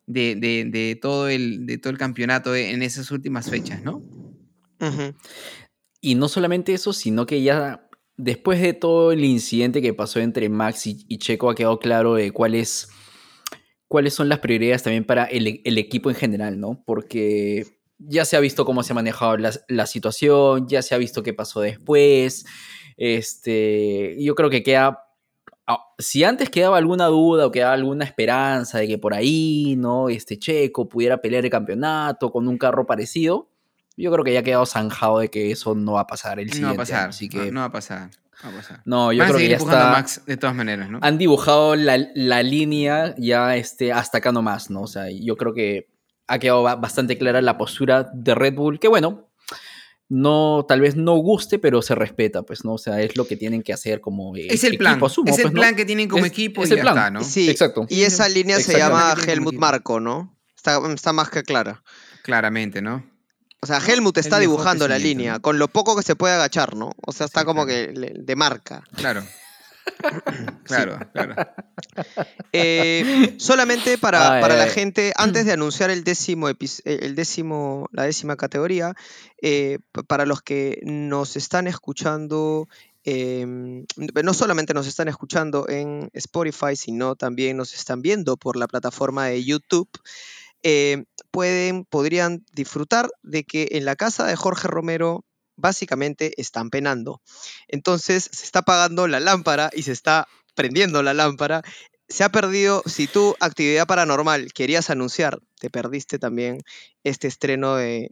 [0.07, 4.05] de, todo el, de todo el campeonato en esas últimas fechas, ¿no?
[6.01, 7.88] Y no solamente eso, sino que ya
[8.19, 12.31] después de todo el incidente que pasó entre Max y, Checo ha quedado claro de
[12.31, 12.91] cuáles
[14.11, 15.47] son las prioridades también para el,
[15.79, 16.83] equipo en general, ¿no?
[16.85, 17.65] Porque
[17.99, 21.33] ya se ha visto cómo se ha manejado la, situación, ya se ha visto qué
[21.33, 22.45] pasó después.
[22.97, 25.09] Este, yo creo que queda
[25.71, 30.09] Ah, si antes quedaba alguna duda o quedaba alguna esperanza de que por ahí, ¿no?
[30.09, 33.51] Este Checo pudiera pelear el campeonato con un carro parecido,
[34.03, 36.51] yo creo que ya ha quedado zanjado de que eso no va a pasar el
[36.53, 36.63] siguiente.
[36.63, 37.51] No va a pasar, así que...
[37.51, 38.11] no, va a pasar.
[38.43, 38.83] No, va a pasar.
[38.85, 39.91] no yo creo que ya está...
[39.91, 41.01] Max de todas maneras, ¿no?
[41.03, 44.83] Han dibujado la, la, línea ya este, hasta acá nomás, ¿no?
[44.83, 45.89] O sea, yo creo que
[46.29, 49.29] ha quedado bastante clara la postura de Red Bull, que bueno,
[50.09, 52.75] no, tal vez no guste, pero se respeta, pues, ¿no?
[52.75, 55.53] O sea, es lo que tienen que hacer como Es el plan, es el pues,
[55.53, 56.97] plan que tienen como equipo y el plan.
[56.97, 57.23] está, ¿no?
[57.23, 57.87] Sí, exacto.
[57.91, 60.39] Y esa línea se llama Helmut Marco, ¿no?
[60.57, 61.83] Está, más que clara.
[62.23, 63.05] Claramente, ¿no?
[63.61, 66.93] O sea, Helmut está dibujando la línea, con lo poco que se puede agachar, ¿no?
[67.05, 68.83] O sea, está como que de marca.
[68.95, 69.25] Claro.
[70.65, 71.35] claro, claro.
[72.53, 78.95] Eh, solamente para, la gente, antes de anunciar el décimo, el décimo la décima categoría,
[79.43, 82.69] eh, para los que nos están escuchando,
[83.05, 88.69] em, no solamente nos están escuchando en Spotify, sino también nos están viendo por la
[88.69, 89.89] plataforma de YouTube.
[90.63, 95.25] Eh, pueden, podrían disfrutar de que en la casa de Jorge Romero
[95.57, 97.21] básicamente están penando.
[97.67, 101.63] Entonces se está apagando la lámpara y se está prendiendo la lámpara.
[102.09, 106.63] Se ha perdido, si tu actividad paranormal querías anunciar, te perdiste también
[107.05, 108.11] este estreno de,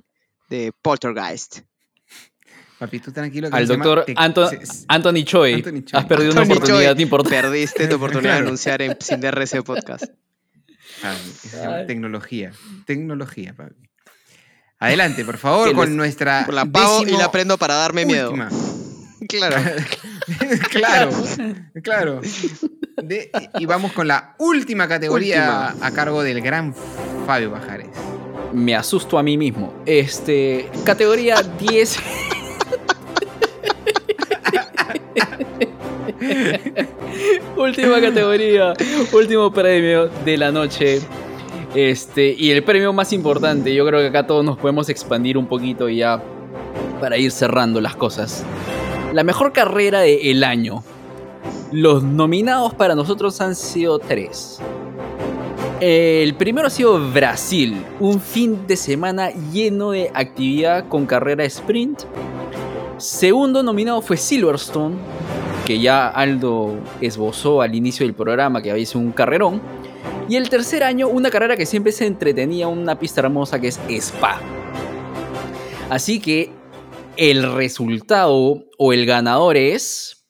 [0.82, 1.60] Poltergeist.
[2.78, 3.48] Papi, tú tranquilo.
[3.50, 5.64] Al doctor Anthony, Choi.
[5.92, 7.40] Has perdido una oportunidad importante.
[7.40, 10.04] Perdiste tu oportunidad de anunciar en Sin DRC Podcast.
[11.86, 12.52] Tecnología.
[12.86, 13.74] Tecnología, papi.
[14.78, 16.46] Adelante, por favor, con nuestra.
[16.50, 18.34] La pago y la prendo para darme miedo.
[19.28, 19.56] Claro.
[20.70, 21.10] claro,
[21.82, 22.20] claro.
[23.58, 26.74] y vamos con la última categoría a cargo del gran
[27.26, 27.88] Fabio Bajares.
[28.52, 29.82] Me asusto a mí mismo.
[29.86, 30.68] Este.
[30.84, 31.96] Categoría 10.
[37.60, 38.74] última categoría.
[39.12, 41.00] Último premio de la noche.
[41.74, 45.46] Este, y el premio más importante, yo creo que acá todos nos podemos expandir un
[45.46, 46.22] poquito ya
[47.00, 48.44] para ir cerrando las cosas.
[49.12, 50.82] La mejor carrera del año.
[51.72, 54.60] Los nominados para nosotros han sido tres.
[55.80, 62.04] El primero ha sido Brasil, un fin de semana lleno de actividad con carrera sprint.
[62.96, 64.96] Segundo nominado fue Silverstone,
[65.66, 69.60] que ya Aldo esbozó al inicio del programa que había sido un carrerón.
[70.28, 73.80] Y el tercer año, una carrera que siempre se entretenía, una pista hermosa que es
[73.88, 74.40] Spa.
[75.90, 76.52] Así que
[77.16, 80.24] el resultado o el ganador es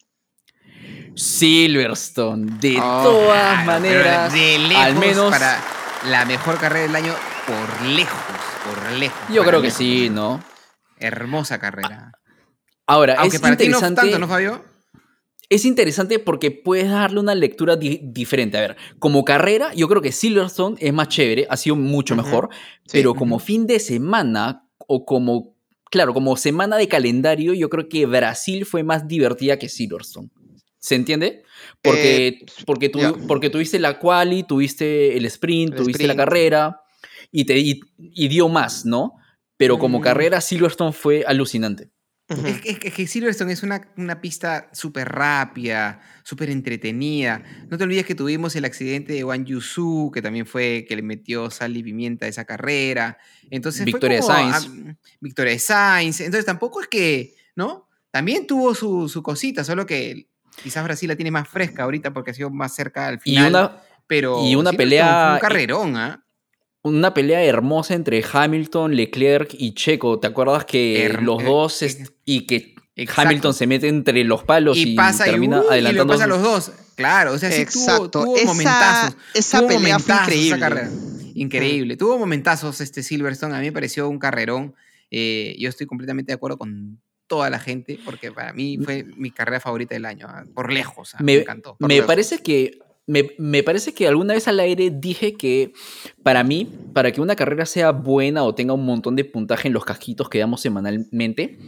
[1.15, 2.59] Silverstone.
[2.61, 4.33] De oh, todas maneras,
[4.77, 5.59] al menos para
[6.09, 7.15] la mejor carrera del año
[7.47, 8.21] por lejos,
[8.65, 9.19] por lejos.
[9.33, 10.43] Yo creo que sí, ¿no?
[10.99, 12.13] Hermosa carrera.
[12.87, 14.03] Ahora, Aunque es para interesante.
[14.03, 14.76] Ti no tanto, ¿no, Fabio?
[15.49, 18.59] Es interesante porque puedes darle una lectura diferente.
[18.59, 22.49] A ver, como carrera, yo creo que Silverstone es más chévere, ha sido mucho mejor,
[22.91, 25.55] pero como fin de semana o como,
[25.91, 30.31] claro, como semana de calendario, yo creo que Brasil fue más divertida que Silverstone.
[30.79, 31.43] ¿Se entiende?
[31.83, 36.81] Porque, eh, porque, tú, porque tuviste la quali, tuviste el sprint, tuviste la carrera
[37.33, 39.15] y, te, y, dio más, ¿no?
[39.57, 40.03] Pero como mm.
[40.03, 41.91] carrera, Silverstone fue alucinante
[42.29, 47.43] es, que Silverstone es una, una pista súper rápida, súper entretenida.
[47.69, 51.03] No te olvides que tuvimos el accidente de Wang Yusu, que también fue que le
[51.03, 53.19] metió sal y pimienta a esa carrera.
[53.51, 54.69] Entonces Victoria Sainz.
[55.21, 56.21] Victoria Sainz.
[56.21, 57.89] Entonces tampoco es que, ¿no?
[58.11, 60.29] También tuvo su, su, cosita, solo que
[60.63, 63.45] quizás Brasil la tiene más fresca ahorita porque ha sido más cerca al final.
[63.45, 65.35] Y una, pero y una pelea.
[65.35, 66.26] un carrerón, ¿ah?
[66.87, 70.21] Una pelea hermosa entre Hamilton, Leclerc y Checo.
[70.21, 72.75] ¿Te acuerdas que los eh, dos eh, y que
[73.15, 76.15] Hamilton se mete entre los palos y, termina y, adelantando?
[76.15, 76.73] Y pasa a los dos.
[76.95, 79.17] Claro, o sea, sí tuvo, tuvo momentazos.
[79.35, 80.89] Esa pelea fue increíble.
[81.35, 81.97] Increíble.
[81.97, 83.55] Tuvo momentazos este Silverstone.
[83.55, 84.75] A mí me pareció un carrerón.
[85.11, 89.31] Eh, yo estoy completamente de acuerdo con toda la gente porque para mí fue mi
[89.33, 91.15] carrera favorita del año, ah, por lejos.
[91.15, 91.77] Ah, me, encantó.
[91.81, 95.73] me parece que me, parece que alguna vez al aire dije que
[96.23, 99.75] para mí, para que una carrera sea buena o tenga un montón de puntaje en
[99.75, 101.59] los casquitos que damos semanalmente,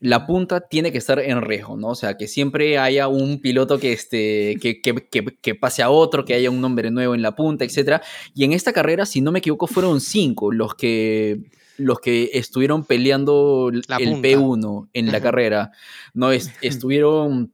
[0.00, 1.88] la punta tiene que estar en riesgo, ¿no?
[1.88, 6.34] O sea, que siempre haya un piloto que, este, que, que, pase a otro, que
[6.34, 8.02] haya un nombre nuevo en la punta, etc.
[8.34, 11.40] Y en esta carrera, si no me equivoco, fueron cinco los que,
[11.76, 15.72] los que estuvieron peleando el P1 en la carrera.
[16.14, 16.30] No,
[16.62, 17.52] estuvieron,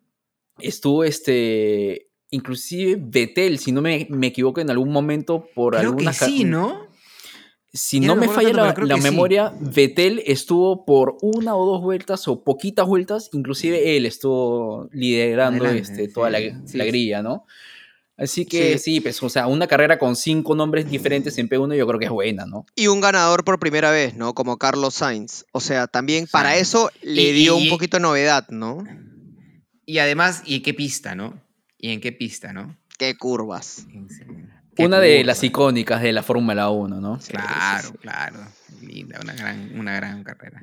[0.59, 6.45] estuvo este, inclusive Betel, si no me, equivoco, en algún momento por Creo Que sí,
[6.45, 6.91] ¿no?
[7.75, 12.87] Si no me falla la, memoria, Vettel estuvo por una o dos vueltas o poquitas
[12.87, 16.41] vueltas, inclusive él estuvo liderando este, toda la,
[16.85, 17.47] grilla, ¿no?
[18.19, 19.01] Así que sí.
[19.01, 22.11] pues, o sea, una carrera con cinco nombres diferentes en P1 yo creo que es
[22.11, 22.67] buena, ¿no?
[22.77, 24.35] Y un ganador por primera vez, ¿no?
[24.35, 25.47] Como Carlos Sainz.
[25.53, 28.85] O sea, también para eso le dio un poquito de novedad, ¿no?
[29.87, 31.41] Y además, ¿y qué pista, no?
[31.83, 32.77] ¿Y en qué pista, no?
[32.97, 33.87] Qué curvas.
[34.79, 37.19] Una de las icónicas de la Fórmula 1, ¿no?
[37.29, 38.37] claro, claro.
[38.81, 40.61] Linda, una gran, una gran carrera.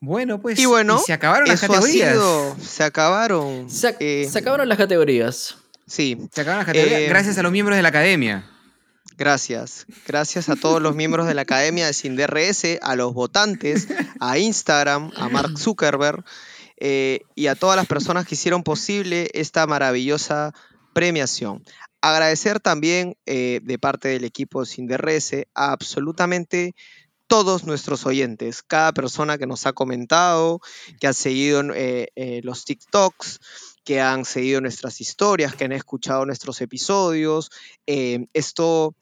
[0.00, 0.58] Bueno, pues.
[0.58, 2.18] Y bueno, se acabaron las categorías.
[2.60, 3.68] se acabaron.
[4.00, 5.56] Eh, se, acabaron las categorías.
[5.86, 6.18] Sí.
[6.32, 7.00] Se acabaron las categorías.
[7.02, 8.50] Eh, gracias a los miembros de la academia.
[9.16, 9.86] Gracias.
[10.08, 13.86] Gracias a todos los miembros de la Academia de SINDRS, a los votantes,
[14.20, 16.24] a Instagram, a Mark Zuckerberg
[16.80, 20.54] eh, y a todas las personas que hicieron posible esta maravillosa
[20.92, 21.64] premiación.
[22.00, 26.74] Agradecer también eh, de parte del equipo SINDRS a absolutamente
[27.26, 30.60] todos nuestros oyentes, cada persona que nos ha comentado,
[31.00, 33.40] que ha seguido eh, los TikToks,
[33.84, 37.50] que han seguido nuestras historias, que han escuchado nuestros episodios.
[37.86, 38.94] esto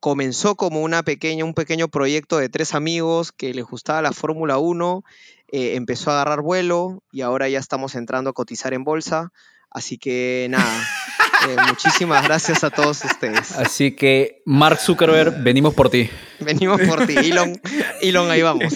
[0.00, 4.58] comenzó como una pequeña, un pequeño proyecto de tres amigos que les gustaba la Fórmula
[4.58, 5.02] 1,
[5.50, 9.32] empezó a agarrar vuelo y ahora ya estamos entrando a cotizar en bolsa.
[9.70, 10.64] Así que nada,
[11.48, 13.52] eh, muchísimas gracias a todos ustedes.
[13.52, 16.10] Así que, Mark Zuckerberg, venimos por ti.
[16.40, 17.60] Venimos por ti, Elon,
[18.00, 18.72] Elon ahí vamos.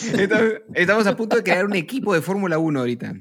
[0.75, 3.15] Estamos a punto de crear un equipo de Fórmula 1 ahorita.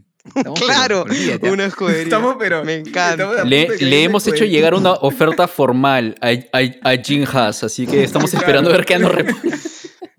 [0.55, 1.05] claro,
[1.41, 2.03] una escudería.
[2.03, 3.43] Estamos, pero, Me encanta.
[3.43, 8.33] Le, hemos hecho llegar una oferta formal a, a, a Jim Haas, así que estamos
[8.33, 9.57] esperando a ver qué nos responde.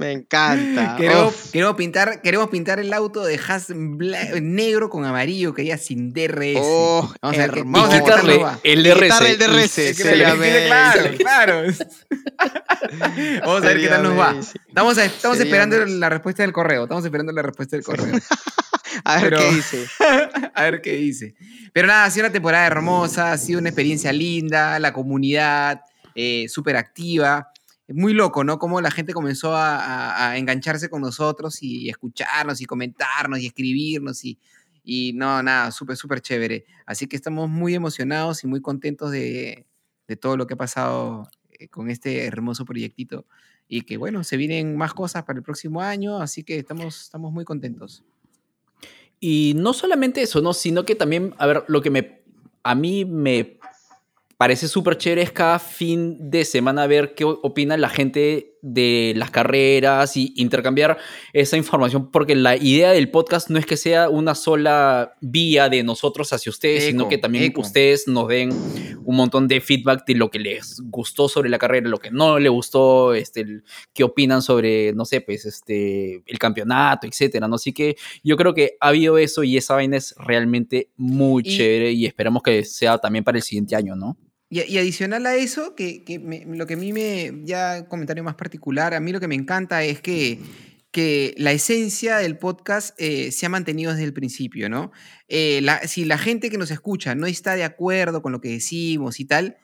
[0.03, 0.96] Me encanta.
[0.96, 6.59] Queremos, pintar, queremos pintar el auto de Haas negro con amarillo que ya sin DRS.
[6.61, 9.20] Oh, vamos a ver, vamos a quitarle el DRS.
[9.20, 10.03] el DRS.
[10.66, 11.62] claro, claro.
[13.44, 14.34] vamos a ver qué tal nos va.
[14.68, 16.82] Estamos, estamos esperando la respuesta del correo.
[16.82, 18.18] Estamos esperando la respuesta del correo.
[19.05, 19.86] a ver qué dice.
[20.55, 21.34] a ver qué dice.
[21.72, 25.82] Pero nada, ha sido una temporada hermosa, ha sido una experiencia linda, la comunidad
[26.16, 27.53] eh, súper activa
[27.89, 28.59] muy loco, ¿no?
[28.59, 34.39] Cómo la gente comenzó a, engancharse con nosotros y, escucharnos y comentarnos y escribirnos y,
[34.85, 36.64] y no, nada, súper, súper chévere.
[36.87, 39.66] Así que estamos muy emocionados y muy contentos de,
[40.20, 43.24] todo lo que ha pasado eh, con este hermoso proyectito
[43.66, 47.33] y que bueno, se vienen más cosas para el próximo año, así que estamos, estamos
[47.33, 48.05] muy contentos.
[49.18, 50.53] Y no solamente eso, ¿no?
[50.53, 52.20] Sino que también, a ver, lo que me,
[52.62, 53.59] a mí me
[54.43, 60.16] parece súper chévere cada fin de semana ver qué opina la gente de las carreras
[60.16, 60.99] y intercambiar
[61.32, 65.84] esa información, porque la idea del podcast no es que sea una sola vía de
[65.84, 68.51] nosotros hacia ustedes, sino que también ustedes nos den
[69.05, 72.40] un montón de feedback de lo que les gustó sobre la carrera, lo que no
[72.40, 73.62] les gustó, este,
[73.93, 77.55] qué opinan sobre, no sé, pues, este, el campeonato, etcétera, ¿no?
[77.55, 81.93] Así que yo creo que ha habido eso y esa vaina es realmente muy chévere
[81.93, 84.16] y esperamos que sea también para el siguiente año, ¿no?
[84.53, 86.05] Y, adicional a eso, que,
[86.46, 89.82] lo que a mí me, ya comentario más particular, a mí lo que me encanta
[89.82, 90.40] es que,
[90.90, 94.92] que la esencia del podcast eh, se ha mantenido desde el principio, ¿no?
[95.26, 99.20] Eh, si la gente que nos escucha no está de acuerdo con lo que decimos
[99.20, 99.57] y tal,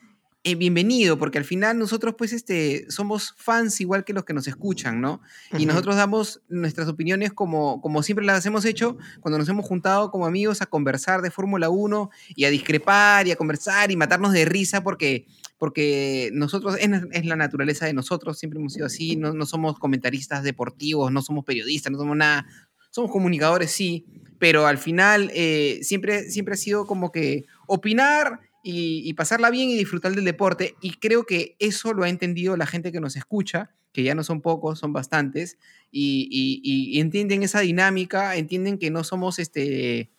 [0.45, 4.47] eh, bienvenido, porque al final nosotros pues este, somos fans igual que los que nos
[4.47, 5.19] escuchan, ¿no?
[5.57, 10.11] Y nosotros damos nuestras opiniones como, como siempre las hemos hecho cuando nos hemos juntado
[10.11, 14.31] como amigos a conversar de Fórmula 1 y a discrepar y a conversar y matarnos
[14.31, 15.27] de risa porque,
[15.57, 20.43] porque nosotros es, la naturaleza de nosotros, siempre hemos sido así, no, no somos comentaristas
[20.43, 22.45] deportivos, no somos periodistas, no somos nada,
[22.91, 24.05] somos comunicadores sí,
[24.39, 29.77] pero al final eh, siempre, siempre ha sido como que opinar y, pasarla bien y
[29.77, 30.75] disfrutar del deporte.
[30.81, 34.23] Y creo que eso lo ha entendido la gente que nos escucha, que ya no
[34.23, 35.57] son pocos, son bastantes,
[35.91, 40.11] y, entienden esa dinámica, entienden que no somos este...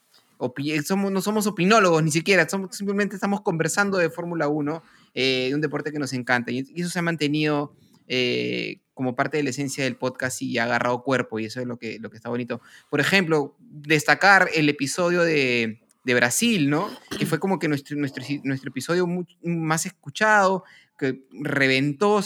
[0.87, 4.83] Somos, no somos opinólogos ni siquiera, somos, simplemente estamos conversando de Fórmula 1,
[5.13, 6.51] eh, de un deporte que nos encanta.
[6.51, 7.75] Y, eso se ha mantenido
[8.09, 11.67] eh, como parte de la esencia del podcast y ha agarrado cuerpo, y eso es
[11.67, 12.63] lo que, lo que está bonito.
[12.89, 16.89] Por ejemplo, destacar el episodio de, de Brasil, ¿no?
[17.19, 19.07] Que fue como que nuestro, nuestro, nuestro episodio
[19.43, 20.65] más escuchado,
[20.99, 22.23] que reventó,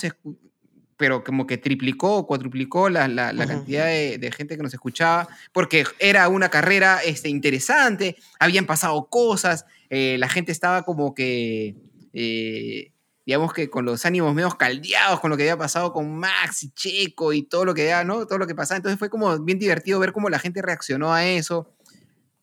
[0.97, 3.07] pero como que triplicó o cuatruplicó la,
[3.47, 9.67] cantidad de, gente que nos escuchaba, porque era una carrera este, interesante, habían pasado cosas,
[9.91, 11.77] eh, la gente estaba como que,
[12.13, 12.93] eh,
[13.27, 16.71] digamos que con los ánimos medio caldeados con lo que había pasado con Max y
[16.71, 18.27] Checo y todo lo que era, ¿no?
[18.27, 18.77] Todo lo que pasaba.
[18.77, 21.74] Entonces fue como bien divertido ver cómo la gente reaccionó a eso.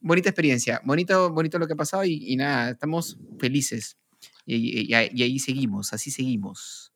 [0.01, 3.97] Bonita experiencia, bonito, bonito lo que ha pasado y, nada, estamos felices.
[4.45, 6.91] y ahí seguimos, así seguimos.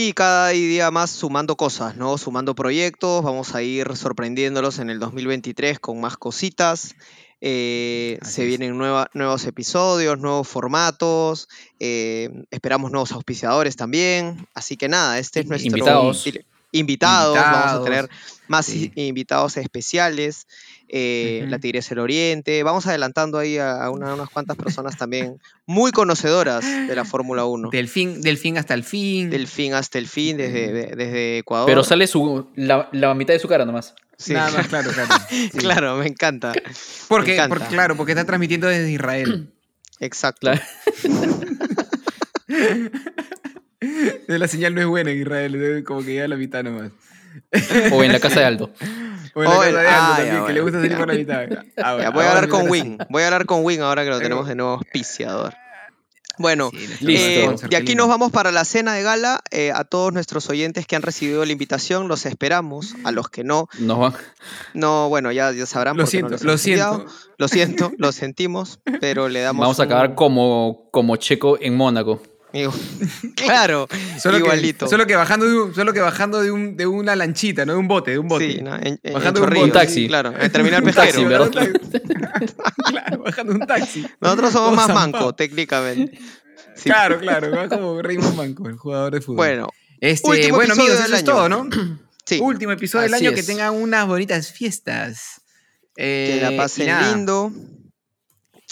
[0.00, 2.18] Y cada día más sumando cosas, ¿no?
[2.18, 6.94] Sumando proyectos, vamos a ir sorprendiéndolos en el 2023 con más cositas.
[7.40, 11.48] Eh, se vienen nuevos episodios, nuevos formatos,
[11.80, 14.46] eh, esperamos nuevos auspiciadores también.
[14.54, 15.68] Así que nada, este es nuestro...
[15.68, 16.28] Invitados.
[16.70, 18.10] Invitados, vamos a tener
[18.46, 20.46] más invitados especiales
[20.88, 22.62] eh, la Tigresa del Oriente.
[22.62, 27.70] Vamos adelantando ahí a, unas cuantas personas también muy conocedoras de la Fórmula 1.
[27.70, 29.28] Del fin, del fin hasta el fin.
[29.30, 31.66] Del fin hasta el fin, desde, desde Ecuador.
[31.66, 33.94] Pero sale su, la, mitad de su cara nomás.
[34.28, 35.14] Nada más, claro, claro.
[35.58, 36.52] claro, me encanta.
[37.06, 37.36] Porque,
[37.68, 39.52] claro, porque está transmitiendo desde Israel.
[40.00, 40.50] Exacto.
[44.26, 46.92] la señal no es buena en Israel, como que ya la mitad nomás.
[47.92, 48.70] O en la casa de Aldo.
[49.34, 51.46] O en la casa de Aldo también, que le gusta salir por la mitad.
[51.76, 52.98] Ah, voy a hablar con Wing.
[53.08, 55.54] Voy a hablar con Wing ahora que lo tenemos de nuevo auspiciador.
[56.38, 56.70] Bueno,
[57.06, 59.40] eh, y aquí nos vamos para la cena de gala.
[59.50, 62.94] Eh, a todos nuestros oyentes que han recibido la invitación, los esperamos.
[63.04, 64.14] A los que no, no,
[64.72, 65.96] no bueno, ya, ya sabrán.
[65.96, 67.06] Lo siento, lo siento.
[67.38, 69.62] Lo siento, lo sentimos, pero le damos.
[69.62, 72.22] Vamos a acabar como, como Checo en Mónaco.
[73.36, 73.88] claro,
[74.20, 74.86] solo igualito.
[74.86, 77.74] Que, solo que bajando, de, un, solo que bajando de, un, de una lanchita, no
[77.74, 78.52] de un bote, de un bote.
[78.52, 80.08] Sí, no, en, bajando de un, taxi.
[80.08, 81.50] claro, en terminal pesquero.
[82.86, 84.06] claro, bajando un taxi.
[84.20, 86.18] Nosotros somos más manco, técnicamente.
[86.80, 89.36] Claro, claro, va como Raymond Manco, el jugador de fútbol.
[89.36, 89.68] Bueno,
[90.00, 91.68] este, bueno amigos, eso es todo, ¿no?
[92.24, 92.38] Sí.
[92.40, 95.40] Último episodio del año, que tengan unas bonitas fiestas.
[95.96, 97.50] que la eh, pasen lindo.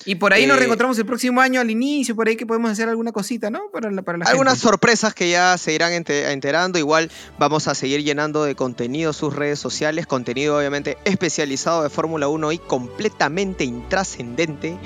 [0.07, 2.71] Y por ahí nos eh, reencontramos el próximo año al inicio, por ahí que podemos
[2.71, 3.69] hacer alguna cosita, ¿no?
[3.73, 6.79] Para la, para Algunas sorpresas que ya se irán enterando.
[6.79, 12.29] Igual vamos a seguir llenando de contenido sus redes sociales, contenido obviamente especializado de Fórmula
[12.29, 14.79] 1 y completamente intrascendente,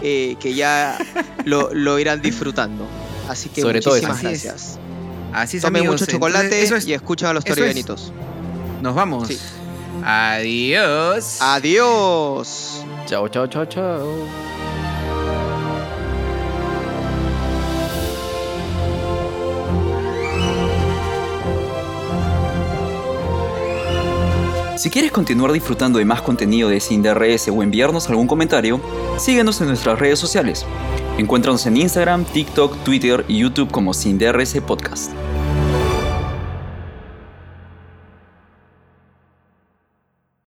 [0.00, 0.96] eh, que ya
[1.44, 2.86] lo, irán disfrutando.
[3.28, 4.78] Así que Sobre muchísimas todo gracias.
[5.34, 8.10] Así es, Tomen mucho chocolate y escuchen a los torianitos.
[8.80, 9.28] Nos vamos.
[10.02, 11.38] Adiós.
[11.40, 12.84] Adiós.
[13.06, 14.51] Chao, chao, chao, chao.
[24.82, 28.80] Si quieres continuar disfrutando de más contenido de SINDRS o enviarnos algún comentario,
[29.16, 30.66] síguenos en nuestras redes sociales.
[31.18, 35.12] Encuéntranos en Instagram, TikTok, Twitter y YouTube como SINDRS Podcast.